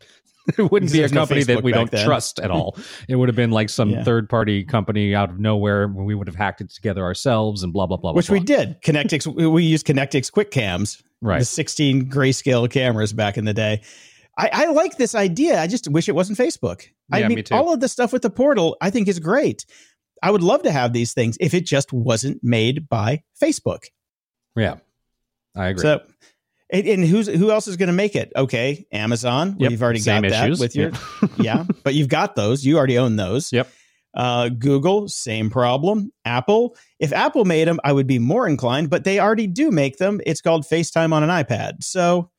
[0.58, 2.06] it wouldn't be a there's no company that we don't then.
[2.06, 2.78] trust at all.
[3.08, 4.04] it would have been like some Yeah.
[4.04, 7.74] third party company out of nowhere where we would have hacked it together ourselves and
[7.74, 8.14] blah blah blah.
[8.14, 8.82] which blah, we did.
[8.82, 11.40] Connectix, we used Connectix QuickCams, blah.
[11.40, 13.82] the 16 grayscale cameras back in the day.
[14.38, 15.62] I, I like this idea.
[15.62, 16.88] I just wish it wasn't Facebook.
[17.12, 19.66] I mean, me all of the stuff with the portal, I think is great.
[20.24, 23.86] I would love to have these things if it just wasn't made by Facebook.
[24.56, 24.78] Yeah,
[25.56, 25.82] I agree.
[25.82, 26.02] So,
[26.72, 28.32] and, and who's who else is going to make it?
[28.36, 29.56] Okay, Amazon.
[29.60, 30.60] Yep, you've already same got that issues.
[30.60, 31.30] with your Yeah.
[31.38, 32.66] yeah, but you've got those.
[32.66, 33.52] You already own those.
[33.52, 33.68] Yep.
[34.14, 36.12] Uh, Google, same problem.
[36.26, 36.76] Apple.
[37.00, 40.20] If Apple made them, I would be more inclined, but they already do make them.
[40.26, 41.84] It's called FaceTime on an iPad.
[41.84, 42.30] So,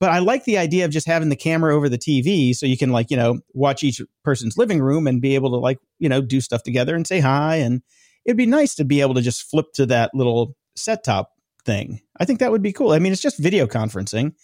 [0.00, 2.78] but I like the idea of just having the camera over the TV so you
[2.78, 6.08] can like, you know, watch each person's living room and be able to like, you
[6.08, 7.56] know, do stuff together and say hi.
[7.56, 7.82] And
[8.24, 11.32] it'd be nice to be able to just flip to that little set top
[11.64, 12.00] thing.
[12.18, 12.92] I think that would be cool.
[12.92, 14.34] I mean, it's just video conferencing.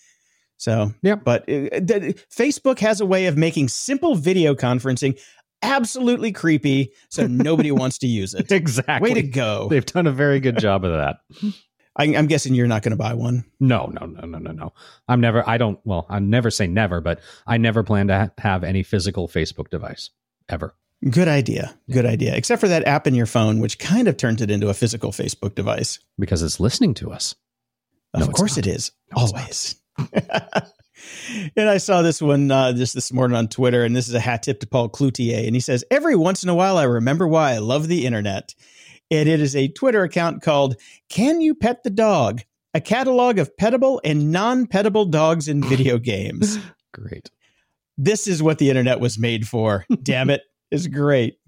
[0.57, 1.15] So, yeah.
[1.15, 1.81] But uh,
[2.35, 5.19] Facebook has a way of making simple video conferencing
[5.63, 8.51] absolutely creepy, so nobody wants to use it.
[8.53, 9.11] Exactly.
[9.11, 9.69] Way to go!
[9.69, 11.17] They've done a very good job of that.
[11.97, 13.45] I, I'm guessing you're not going to buy one.
[13.59, 14.73] No, no, no, no, no, no.
[15.09, 15.49] I'm never.
[15.49, 15.79] I don't.
[15.85, 19.71] Well, I never say never, but I never plan to ha- have any physical Facebook
[19.71, 20.11] device
[20.49, 20.75] ever.
[21.09, 21.79] Good idea.
[21.91, 22.35] Good idea.
[22.35, 25.13] Except for that app in your phone, which kind of turns it into a physical
[25.13, 25.99] Facebook device.
[26.19, 27.35] because it's listening to us.
[28.15, 28.91] Of No, course it is.
[29.15, 29.77] No, Always.
[31.57, 34.21] and I saw this one uh, just this morning on Twitter, and this is a
[34.21, 35.47] hat tip to Paul Cloutier.
[35.47, 38.55] And he says, Every once in a while, I remember why I love the internet.
[39.11, 40.77] And it is a Twitter account called
[41.09, 42.43] Can You Pet the Dog?
[42.75, 46.59] A catalog of petable and non petable dogs in video games.
[46.93, 47.31] Great.
[47.97, 49.87] This is what the internet was made for.
[50.03, 50.43] Damn it.
[50.71, 51.39] It's great.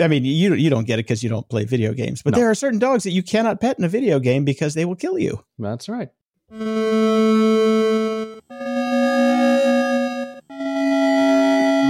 [0.00, 2.38] I mean, you you don't get it because you don't play video games, but No.
[2.38, 4.94] there are certain dogs that you cannot pet in a video game because they will
[4.96, 5.44] kill you.
[5.58, 6.08] That's right.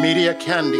[0.00, 0.78] Media Candy.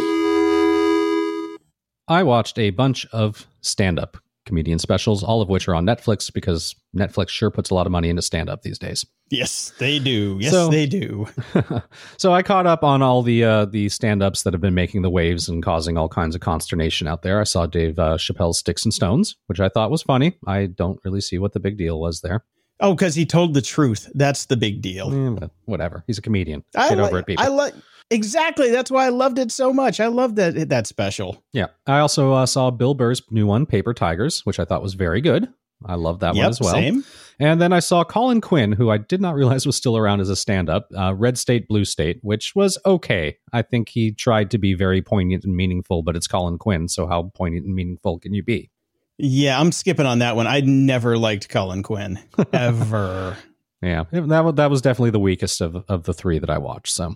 [2.07, 4.17] I watched a bunch of stand-up
[4.49, 7.91] comedian specials, all of which are on Netflix because Netflix sure puts a lot of
[7.91, 9.05] money into stand-up these days.
[9.29, 10.37] Yes, they do.
[10.41, 11.27] Yes, So- they do.
[12.17, 15.09] so I caught up on all the uh, the stand-ups that have been making the
[15.09, 17.39] waves and causing all kinds of consternation out there.
[17.39, 20.37] I saw Dave uh, Chappelle's Sticks and Stones, which I thought was funny.
[20.45, 22.43] I don't really see what the big deal was there.
[22.81, 24.09] Oh, because he told the truth.
[24.15, 25.35] That's the big deal.
[25.35, 26.03] But whatever.
[26.07, 26.63] He's a comedian.
[26.75, 27.43] I Get over it, people.
[27.43, 27.73] I like
[28.09, 28.71] exactly.
[28.71, 29.99] That's why I loved it so much.
[29.99, 31.43] I loved that that special.
[31.53, 31.67] Yeah.
[31.87, 35.21] I also uh, saw Bill Burr's new one, Paper Tigers, which I thought was very
[35.21, 35.47] good.
[35.85, 36.73] I love that yep, one as well.
[36.73, 37.05] Same.
[37.39, 40.29] And then I saw Colin Quinn, who I did not realize was still around as
[40.29, 43.37] a stand up, uh, Red State, Blue State, which was okay.
[43.53, 46.89] I think he tried to be very poignant and meaningful, but it's Colin Quinn.
[46.89, 48.69] So, how poignant and meaningful can you be?
[49.17, 50.47] Yeah, I'm skipping on that one.
[50.47, 52.19] I never liked Colin Quinn
[52.53, 53.37] ever.
[53.81, 54.05] Yeah.
[54.11, 56.93] That, that was definitely the weakest of, of the three that I watched.
[56.93, 57.15] So,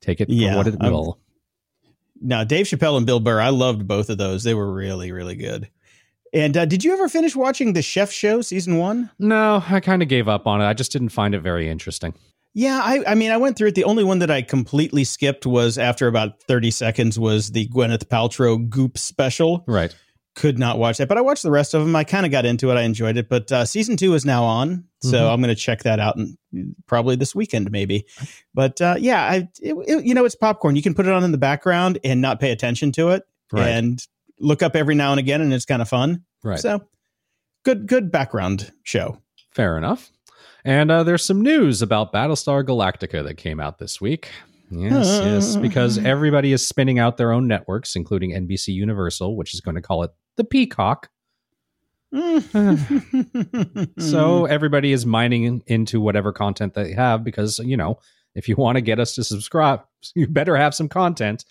[0.00, 1.18] take it Yeah, for what it will.
[2.20, 4.42] now, Dave Chappelle and Bill Burr, I loved both of those.
[4.44, 5.68] They were really, really good.
[6.32, 9.10] And uh, did you ever finish watching the Chef Show season one?
[9.18, 10.66] No, I kind of gave up on it.
[10.66, 12.14] I just didn't find it very interesting.
[12.54, 13.74] Yeah, I, I mean, I went through it.
[13.76, 18.06] The only one that I completely skipped was after about 30 seconds was the Gwyneth
[18.06, 19.64] Paltrow Goop special.
[19.66, 19.94] Right.
[20.38, 21.96] Could not watch that, but I watched the rest of them.
[21.96, 22.74] I kind of got into it.
[22.74, 23.28] I enjoyed it.
[23.28, 25.32] But uh, season two is now on, so Mhm.
[25.32, 26.38] I'm going to check that out and
[26.86, 28.06] probably this weekend maybe.
[28.54, 30.76] But uh, yeah, I it, it- you know it's popcorn.
[30.76, 33.66] You can put it on in the background and not pay attention to it, Right.
[33.68, 34.00] and
[34.38, 36.22] look up every now and again, and it's kind of fun.
[36.44, 36.60] right.
[36.60, 36.82] So
[37.64, 39.18] good, good background show.
[39.50, 40.10] Fair enough.
[40.64, 44.30] And uh, there's some news about Battlestar Galactica that came out this week.
[44.70, 49.60] Yes, yes, because everybody is spinning out their own networks, including NBC Universal, which is
[49.62, 51.10] going to call it the Peacock.
[53.98, 57.98] So everybody is mining into whatever content they have because, you know,
[58.34, 59.82] if you want to get us to subscribe,
[60.14, 61.44] you better have some content.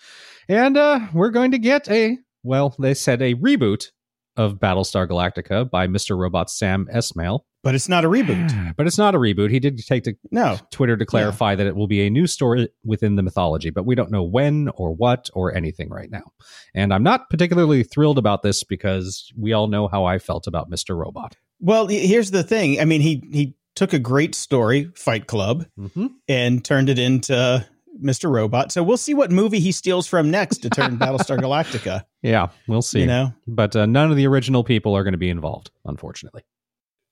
[0.50, 3.92] And uh, we're going to get a, well, they said a reboot
[4.36, 6.18] of Battlestar Galactica by Mr.
[6.18, 7.42] Robot Sam Esmail.
[7.68, 8.76] But it's not a reboot.
[8.78, 9.52] But it's not a reboot.
[9.52, 12.70] He did take to No, Twitter to clarify that it will be a new story
[12.86, 16.32] within the mythology, but we don't know when or what or anything right now.
[16.74, 20.72] And I'm not particularly thrilled about this because we all know how I felt about
[20.72, 20.96] Mr.
[20.98, 21.36] Robot.
[21.60, 22.80] Well, here's the thing.
[22.80, 26.08] I mean, he he took a great story, Fight Club, Mm-hmm.
[26.30, 27.68] and turned it into
[28.02, 28.32] Mr.
[28.32, 28.72] Robot.
[28.72, 32.04] So we'll see what movie he steals from next to turn Battlestar Galactica.
[32.22, 33.02] Yeah, we'll see.
[33.02, 33.34] You know?
[33.46, 36.44] But uh, none of the original people are going to be involved, unfortunately.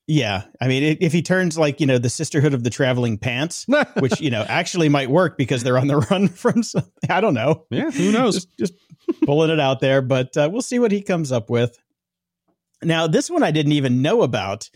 [0.07, 0.43] Yeah.
[0.61, 3.65] I mean, if he turns like, you know, the Sisterhood of the Traveling Pants,
[3.99, 6.91] which, you know, actually might work because they're on the run from something.
[7.09, 7.65] I don't know.
[7.71, 8.35] yeah, who knows?
[8.35, 8.73] Just, just
[9.25, 11.77] pulling it out there, but uh, we'll see what he comes up with.
[12.83, 14.69] Now, this one I didn't even know about.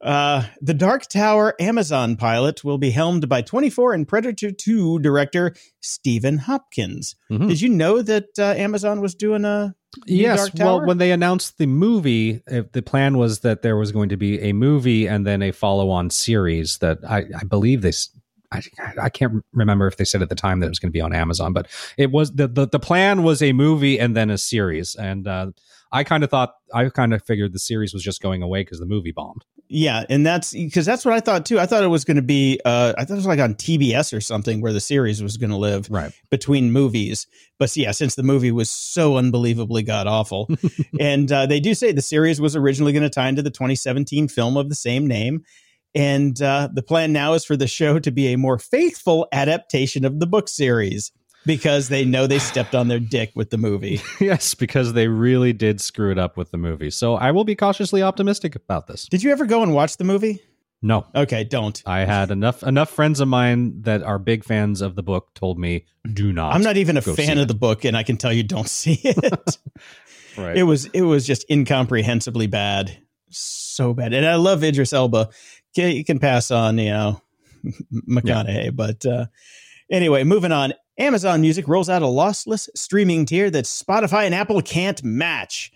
[0.00, 5.54] Uh, the Dark Tower Amazon pilot will be helmed by 24 and Predator 2 director
[5.80, 7.14] Stephen Hopkins.
[7.30, 7.48] Mhm.
[7.48, 9.74] Did you know that uh, Amazon was doing a
[10.06, 10.50] Yes.
[10.54, 14.16] Well, when they announced the movie, uh, the plan was that there was going to
[14.16, 17.92] be a movie and then a follow-on series that I, I believe they.
[18.52, 21.00] I can't remember if they said at the time that it was going to be
[21.00, 21.66] on Amazon, but
[21.96, 25.50] it was the, the the plan was a movie and then a series, and uh,
[25.90, 28.78] I kind of thought I kind of figured the series was just going away because
[28.78, 29.44] the movie bombed.
[29.68, 31.58] Yeah, and that's because that's what I thought too.
[31.58, 34.16] I thought it was going to be, uh, I thought it was like on TBS
[34.16, 36.12] or something where the series was going to live Right.
[36.30, 37.26] between movies.
[37.58, 40.48] But yeah, since the movie was so unbelievably god awful,
[41.00, 44.28] and uh, they do say the series was originally going to tie into the 2017
[44.28, 45.42] film of the same name.
[45.94, 50.04] And uh, the plan now is for the show to be a more faithful adaptation
[50.04, 51.10] of the book series
[51.46, 54.00] because they know they stepped on their dick with the movie.
[54.20, 56.90] yes, because they really did screw it up with the movie.
[56.90, 59.06] So I will be cautiously optimistic about this.
[59.06, 60.40] Did you ever go and watch the movie?
[60.82, 61.82] No, Okay, don't.
[61.86, 65.58] I had enough enough friends of mine that are big fans of the book told
[65.58, 66.54] me do not.
[66.54, 69.00] I'm not even a fan of the book, and I can tell you don't see
[69.02, 69.58] it.
[70.36, 70.56] Right.
[70.56, 72.98] it was it was just incomprehensibly bad,
[73.30, 74.12] so bad.
[74.12, 75.28] And I love Idris Elba.
[75.76, 77.22] You can pass on, you know,
[78.08, 79.26] McConaughey, but uh,
[79.90, 80.74] anyway, moving on.
[80.98, 85.72] Amazon Music rolls out a lossless streaming tier that Spotify and Apple can't match.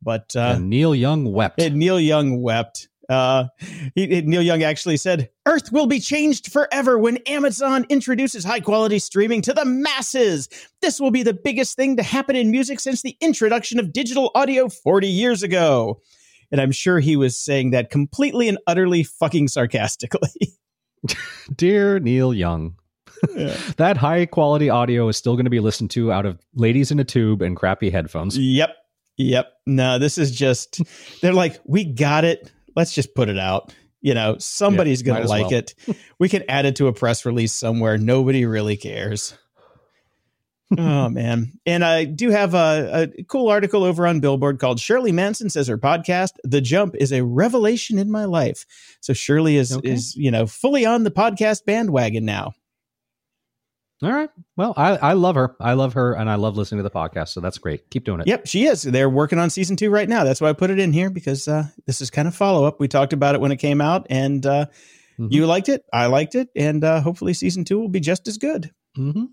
[0.00, 1.58] But uh, Neil Young wept.
[1.58, 2.88] Neil Young wept.
[3.08, 3.46] Uh,
[3.94, 8.60] he, he- Neil Young actually said, "Earth will be changed forever when Amazon introduces high
[8.60, 10.48] quality streaming to the masses.
[10.80, 14.30] This will be the biggest thing to happen in music since the introduction of digital
[14.34, 16.00] audio 40 years ago."
[16.50, 20.54] And I'm sure he was saying that completely and utterly fucking sarcastically.
[21.56, 22.76] Dear Neil Young.
[23.36, 23.56] Yeah.
[23.76, 26.98] that high quality audio is still going to be listened to out of ladies in
[27.00, 28.36] a tube and crappy headphones.
[28.36, 28.70] yep,
[29.16, 29.52] yep.
[29.66, 30.80] No, this is just.
[31.20, 32.50] They're like, we got it.
[32.74, 33.72] Let's just put it out.
[34.00, 35.58] You know, somebody's Yeah, going to like well.
[35.60, 35.74] it.
[36.18, 37.96] We can add it to a press release somewhere.
[37.98, 39.38] Nobody really cares.
[40.78, 41.52] oh man!
[41.66, 45.68] And I do have a, a cool article over on Billboard called "Shirley Manson says
[45.68, 48.64] her podcast, The Jump, is a revelation in my life."
[49.02, 49.90] So Shirley is Okay.
[49.90, 52.54] is you know fully on the podcast bandwagon now.
[54.02, 54.30] All right.
[54.56, 55.54] Well, I, I love her.
[55.60, 57.28] I love her and I love listening to the podcast.
[57.28, 57.88] So that's great.
[57.90, 58.26] Keep doing it.
[58.26, 58.82] Yep, she is.
[58.82, 60.24] They're working on season two right now.
[60.24, 62.80] That's why I put it in here because uh, this is kind of follow up.
[62.80, 64.66] We talked about it when it came out, and uh,
[65.20, 65.30] Mhm.
[65.30, 65.84] you liked it.
[65.92, 68.72] I liked it, and uh, hopefully season two will be just as good.
[68.98, 69.28] Mhm.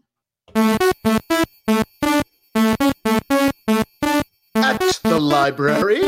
[4.56, 6.02] At the library.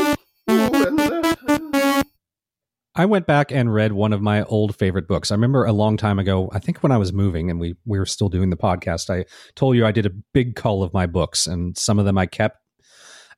[2.94, 5.30] I went back and read one of my old favorite books.
[5.30, 7.98] I remember a long time ago, I think when I was moving and we, we
[7.98, 9.24] were still doing the podcast, I
[9.54, 12.26] told you I did a big cull of my books and some of them I
[12.26, 12.58] kept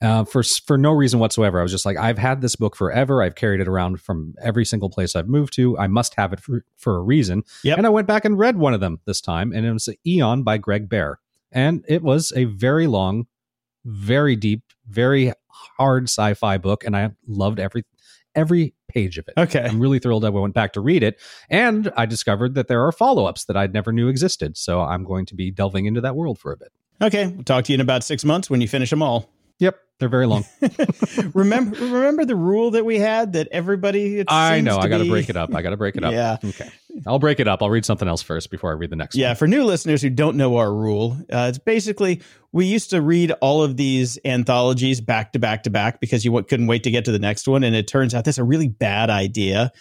[0.03, 1.61] uh, for, for no reason whatsoever.
[1.61, 3.23] I was just like, I've had this book forever.
[3.23, 5.79] I've carried it around from every single place I've moved to.
[5.79, 7.45] I must have it for, for a reason.
[7.63, 7.79] Yep.
[7.79, 10.43] And I went back and read one of them this time and it was Eon
[10.43, 11.21] by Greg Bear.
[11.53, 13.29] And it was a very long,
[13.85, 15.33] very deep, very
[15.79, 16.85] hard sci-fi book.
[16.85, 17.85] And I loved every,
[18.35, 19.35] every page of it.
[19.37, 19.65] Okay.
[19.65, 21.21] I'm really thrilled I went back to read it.
[21.51, 24.57] And I discovered that there are follow ups that I never knew existed.
[24.57, 26.73] So I'm going to be delving into that world for a bit.
[27.03, 27.27] Okay.
[27.29, 29.29] We'll talk to you in about six months when you finish them all.
[29.59, 29.79] Yep.
[30.01, 30.45] They're very long.
[31.35, 34.19] remember, remember the rule that we had that everybody.
[34.19, 34.77] It I know.
[34.77, 35.55] I got to break it up.
[35.55, 36.13] I got to break it up.
[36.15, 36.37] Yeah.
[36.45, 36.69] Okay.
[37.07, 37.61] I'll break it up.
[37.63, 39.37] I'll read something else first before I read the next Yeah, one.
[39.37, 42.23] for new listeners who don't know our rule, uh, it's basically
[42.53, 46.41] we used to read all of these anthologies back to back to back because you
[46.45, 48.69] couldn't wait to get to the next one, and it turns out that's a really
[48.69, 49.73] bad idea.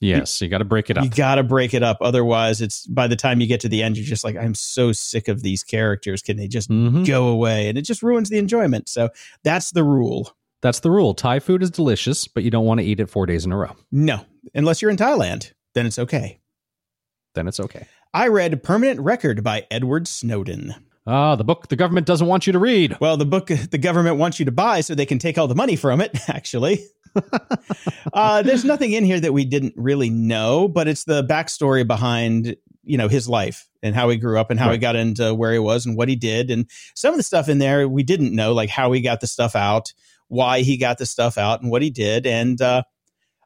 [0.00, 0.40] Yes.
[0.40, 1.04] You got to break it up.
[1.04, 3.82] You got to break it up, otherwise, it's by the time you get to the
[3.82, 6.22] end, you're just like, I'm so sick of these characters.
[6.22, 7.06] Can they just Mhm.
[7.06, 7.68] go away?
[7.68, 8.88] And it just ruins the enjoyment.
[8.88, 9.10] So
[9.44, 10.34] that's the rule.
[10.62, 11.14] That's the rule.
[11.14, 13.56] Thai food is delicious, but you don't want to eat it four days in a
[13.56, 13.76] row.
[13.92, 14.24] No,
[14.54, 16.38] unless you're in Thailand, then it's okay.
[17.34, 17.86] Then it's okay.
[18.12, 20.74] I read Permanent Record by Edward Snowden.
[21.10, 22.96] Ah, the book the government doesn't want you to read.
[23.00, 25.56] Well, the book the government wants you to buy so they can take all the
[25.56, 26.86] money from it, actually.
[28.12, 32.54] uh, there's nothing in here that we didn't really know, but it's the backstory behind,
[32.84, 35.52] you know, his life and how he grew up and how he got into where
[35.52, 36.52] he was and what he did.
[36.52, 39.26] And some of the stuff in there we didn't know, like how he got the
[39.26, 39.92] stuff out,
[40.28, 42.24] why he got the stuff out, and what he did.
[42.24, 42.84] And uh,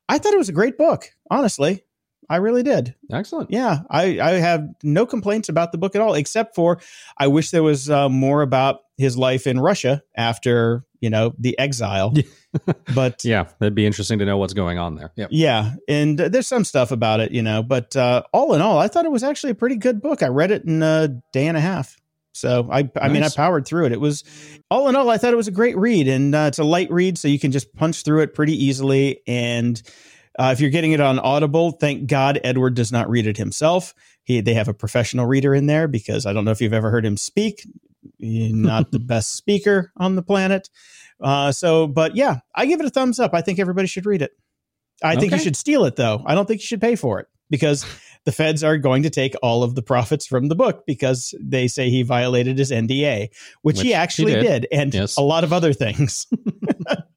[0.06, 1.82] I thought it was a great book, honestly.
[2.28, 2.94] I really did.
[3.12, 3.50] Excellent.
[3.50, 6.80] Yeah, I, I have no complaints about the book at all, except for
[7.18, 11.58] I wish there was uh, more about his life in Russia after you know the
[11.58, 12.14] exile.
[12.94, 13.42] but yeah.
[13.42, 15.12] Yeah, that'd be interesting to know what's going on there.
[15.16, 15.28] Yep.
[15.32, 17.62] Yeah, and uh, there's some stuff about it, you know.
[17.62, 20.22] But uh, all in all, I thought it was actually a pretty good book.
[20.22, 21.96] I read it in a day and a half.
[22.34, 23.92] So I, I mean, I powered through it.
[23.92, 24.24] It was
[24.68, 26.90] all in all, I thought it was a great read, and uh, it's a light
[26.90, 29.20] read, so you can just punch through it pretty easily.
[29.28, 29.80] And
[30.38, 33.94] uh, if you're getting it on Audible, thank God Edward does not read it himself.
[34.24, 36.90] He they have a professional reader in there because I don't know if you've ever
[36.90, 37.66] heard him speak.
[38.18, 40.68] He's not the best speaker on the planet.
[41.20, 43.32] Uh, so, but yeah, I give it a thumbs up.
[43.34, 44.32] I think everybody should read it.
[45.02, 46.22] I think you should steal it though.
[46.26, 47.84] I don't think you should pay for it because
[48.24, 51.68] the feds are going to take all of the profits from the book because they
[51.68, 53.28] say he violated his NDA,
[53.62, 54.62] which, Which he he actually did.
[54.62, 54.66] did.
[54.72, 55.16] and Yes.
[55.18, 56.26] a lot of other things.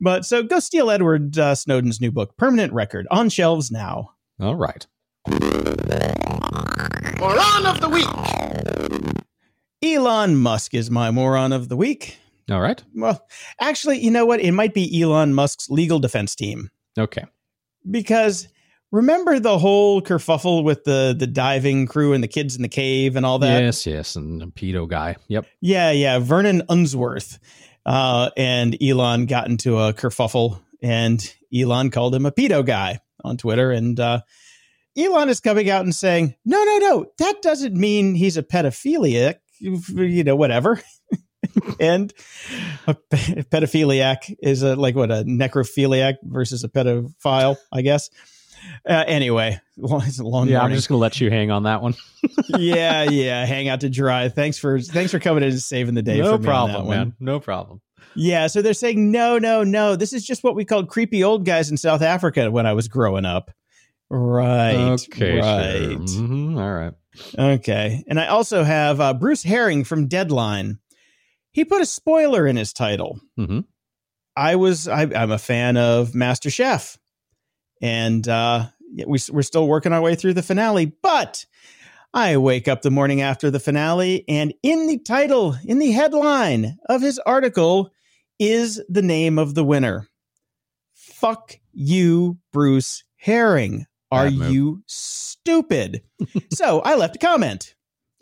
[0.00, 4.10] but so go steal Edward uh, Snowden's new book, Permanent Record, on shelves now.
[4.40, 4.86] All right.
[7.18, 8.06] Moron of the week.
[9.82, 12.18] Elon Musk is my moron of the week.
[12.50, 12.82] All right.
[12.94, 13.26] Well,
[13.60, 14.40] actually, you know what?
[14.40, 17.24] It might be Elon Musk's legal defense team Okay.
[17.90, 18.48] because
[18.92, 23.16] remember the whole kerfuffle with the the diving crew and the kids in the cave
[23.16, 23.62] and all that.
[23.62, 24.14] yes, yes.
[24.16, 25.16] And the pedo guy.
[25.28, 25.46] Yep.
[25.60, 26.18] Yeah, yeah.
[26.18, 27.38] Vernon Unsworth
[27.86, 31.22] uh, and Elon got into a kerfuffle, and
[31.54, 34.20] Elon called him a pedo guy on Twitter, and uh,
[34.96, 39.36] Elon is coming out and saying, "No, no, no, that doesn't mean he's a pedophiliac.
[39.58, 40.80] You know, whatever."
[41.80, 42.12] and
[42.86, 48.10] a pedophiliac is a like what a necrophiliac versus a pedophile, I guess.
[48.88, 50.48] Uh, anyway, it's a long.
[50.48, 50.72] Yeah, morning.
[50.72, 51.94] I'm just gonna let you hang on that one.
[52.48, 53.44] yeah, yeah.
[53.46, 54.28] Hang out to dry.
[54.28, 56.18] Thanks for thanks for coming in and saving the day.
[56.18, 56.96] no for me on that problem, one.
[56.96, 57.14] man.
[57.20, 57.80] No problem.
[58.16, 59.96] Yeah, so they're saying no, no, no.
[59.96, 62.86] This is just what we called creepy old guys in South Africa when I was
[62.88, 63.50] growing up.
[64.10, 64.74] Right.
[65.10, 66.08] Okay, Right.
[66.08, 66.22] sure.
[66.22, 66.92] Mhm, all right.
[67.36, 68.04] Okay.
[68.06, 70.78] And I also have uh, Bruce Haring from Deadline.
[71.52, 73.18] He put a spoiler in his title.
[73.36, 73.60] hmm
[74.36, 76.98] I was I, I'm a fan of Master Chef,
[77.84, 78.64] and uh,
[79.06, 80.86] we, we're still working our way through the finale.
[80.86, 81.44] But
[82.14, 86.78] I wake up the morning after the finale, and in the title, in the headline
[86.88, 87.92] of his article,
[88.40, 90.08] is the name of the winner.
[90.94, 93.84] Fuck you, Bruce Haring.
[94.10, 96.02] Are you stupid?
[96.52, 97.74] so I left a comment,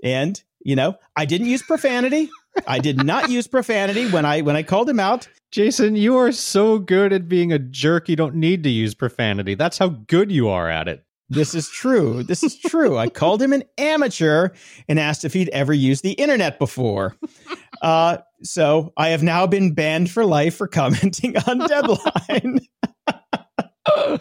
[0.02, 2.30] and you know I didn't use profanity.
[2.66, 5.28] I did not use profanity when I when I called him out.
[5.50, 8.08] Jason, you are so good at being a jerk.
[8.08, 9.54] You don't need to use profanity.
[9.54, 11.04] That's how good you are at it.
[11.28, 12.22] This is true.
[12.22, 12.98] This is true.
[12.98, 14.50] I called him an amateur
[14.86, 17.16] and asked if he'd ever used the internet before.
[17.80, 22.60] Uh, so I have now been banned for life for commenting on Deadline.
[23.86, 24.18] oh,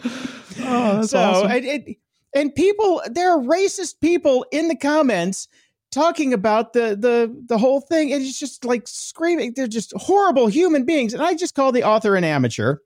[1.02, 1.50] so awesome.
[1.50, 1.96] and, and,
[2.34, 5.48] and people, there are racist people in the comments
[5.92, 8.12] talking about the the the whole thing.
[8.12, 9.52] And it's just like screaming.
[9.54, 11.14] They're just horrible human beings.
[11.14, 12.78] And I just call the author an amateur.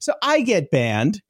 [0.00, 1.22] So I get banned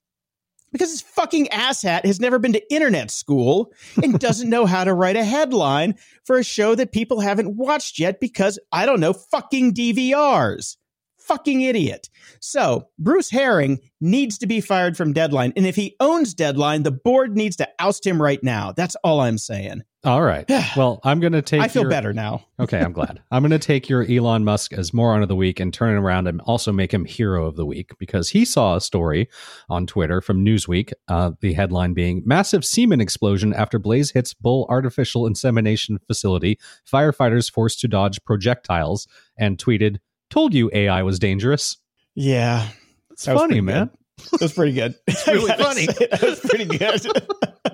[0.72, 3.72] because this fucking asshat has never been to internet school
[4.02, 7.98] and doesn't know how to write a headline for a show that people haven't watched
[7.98, 10.76] yet because I don't know fucking DVRs.
[11.18, 12.10] Fucking idiot.
[12.40, 15.54] So, Bruce Haring needs to be fired from Deadline.
[15.56, 18.72] And if he owns Deadline, the board needs to oust him right now.
[18.72, 19.84] That's all I'm saying.
[20.04, 20.44] All right.
[20.76, 21.62] Well, I'm going to take.
[21.62, 22.44] I feel your- better now.
[22.60, 23.22] Okay, I'm glad.
[23.30, 25.98] I'm going to take your Elon Musk as moron of the week and turn it
[25.98, 29.28] around and also make him hero of the week because he saw a story
[29.70, 30.92] on Twitter from Newsweek.
[31.08, 36.58] Uh, the headline being "Massive semen explosion after blaze hits bull artificial insemination facility.
[36.90, 39.96] Firefighters forced to dodge projectiles." And tweeted,
[40.28, 41.78] "Told you AI was dangerous."
[42.14, 42.68] Yeah.
[43.10, 43.90] It's funny, man.
[44.32, 44.94] That was pretty good.
[45.06, 45.86] It's really funny.
[46.10, 47.00] That was pretty good.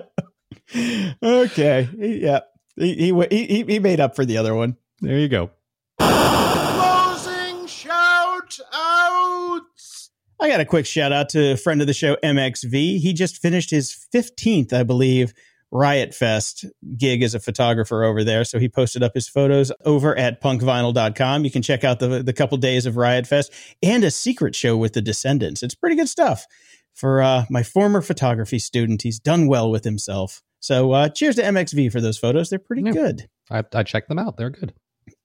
[1.23, 1.89] okay.
[1.97, 2.41] Yeah.
[2.75, 4.77] He, he, he, he made up for the other one.
[5.01, 5.51] There you go.
[5.99, 10.11] Closing shout outs.
[10.39, 12.99] I got a quick shout out to a friend of the show, MXV.
[12.99, 15.33] He just finished his 15th, I believe,
[15.71, 16.65] Riot Fest
[16.97, 18.43] gig as a photographer over there.
[18.43, 21.45] So he posted up his photos over at punkvinyl.com.
[21.45, 23.53] You can check out the, the couple days of Riot Fest
[23.83, 25.63] and a secret show with the Descendants.
[25.63, 26.45] It's pretty good stuff.
[26.93, 30.41] For uh, my former photography student, he's done well with himself.
[30.61, 32.49] So uh, cheers to MXV for those photos.
[32.49, 32.91] They're pretty Yeah.
[32.93, 33.27] good.
[33.49, 34.37] I, I checked them out.
[34.37, 34.73] They're good.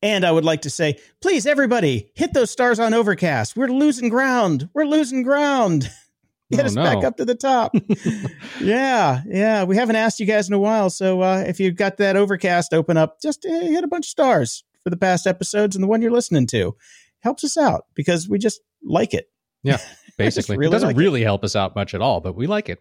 [0.03, 3.57] And I would like to say, please, everybody, hit those stars on Overcast.
[3.57, 4.69] We're losing ground.
[4.75, 5.89] We're losing ground.
[6.51, 6.83] Get Oh, us no.
[6.85, 7.73] back up to the top.
[8.61, 9.65] yeah, yeah.
[9.65, 10.91] We haven't asked you guys in a while.
[10.91, 14.11] So uh, if you've got that Overcast open up, just uh, hit a bunch of
[14.11, 16.77] stars for the past episodes and the one you're listening to.
[17.21, 19.29] Helps us out because we just like it.
[19.65, 19.79] Yeah,
[20.19, 21.01] basically, really it doesn't like it.
[21.01, 22.81] really help us out much at all, but we like it.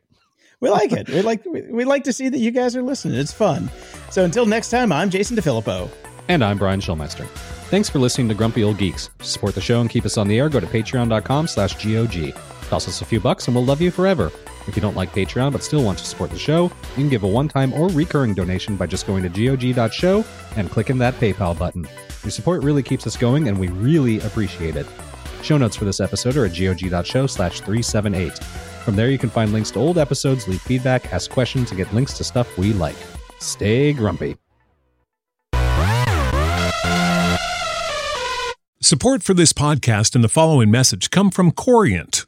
[0.59, 1.09] We like it.
[1.09, 3.17] we like we, we like to see that you guys are listening.
[3.17, 3.69] It's fun.
[4.09, 5.89] So until next time, I'm Jason DeFilippo.
[6.27, 7.27] And I'm Brian Schulmeister.
[7.69, 9.09] Thanks for listening to Grumpy Old Geeks.
[9.21, 12.33] Support the show and keep us on the air, go to patreon.com slash GOG.
[12.69, 14.31] Toss us a few bucks and we'll love you forever.
[14.67, 17.23] If you don't like Patreon but still want to support the show, you can give
[17.23, 20.25] a one-time or recurring donation by just going to gog.show
[20.55, 21.87] and clicking that PayPal button.
[22.23, 24.87] Your support really keeps us going and we really appreciate it.
[25.43, 28.39] Show notes for this episode are at gog.show slash 378.
[28.85, 31.91] From there you can find links to old episodes, leave feedback, ask questions, and get
[31.91, 32.95] links to stuff we like.
[33.39, 34.37] Stay grumpy.
[38.79, 42.27] Support for this podcast and the following message come from Corient.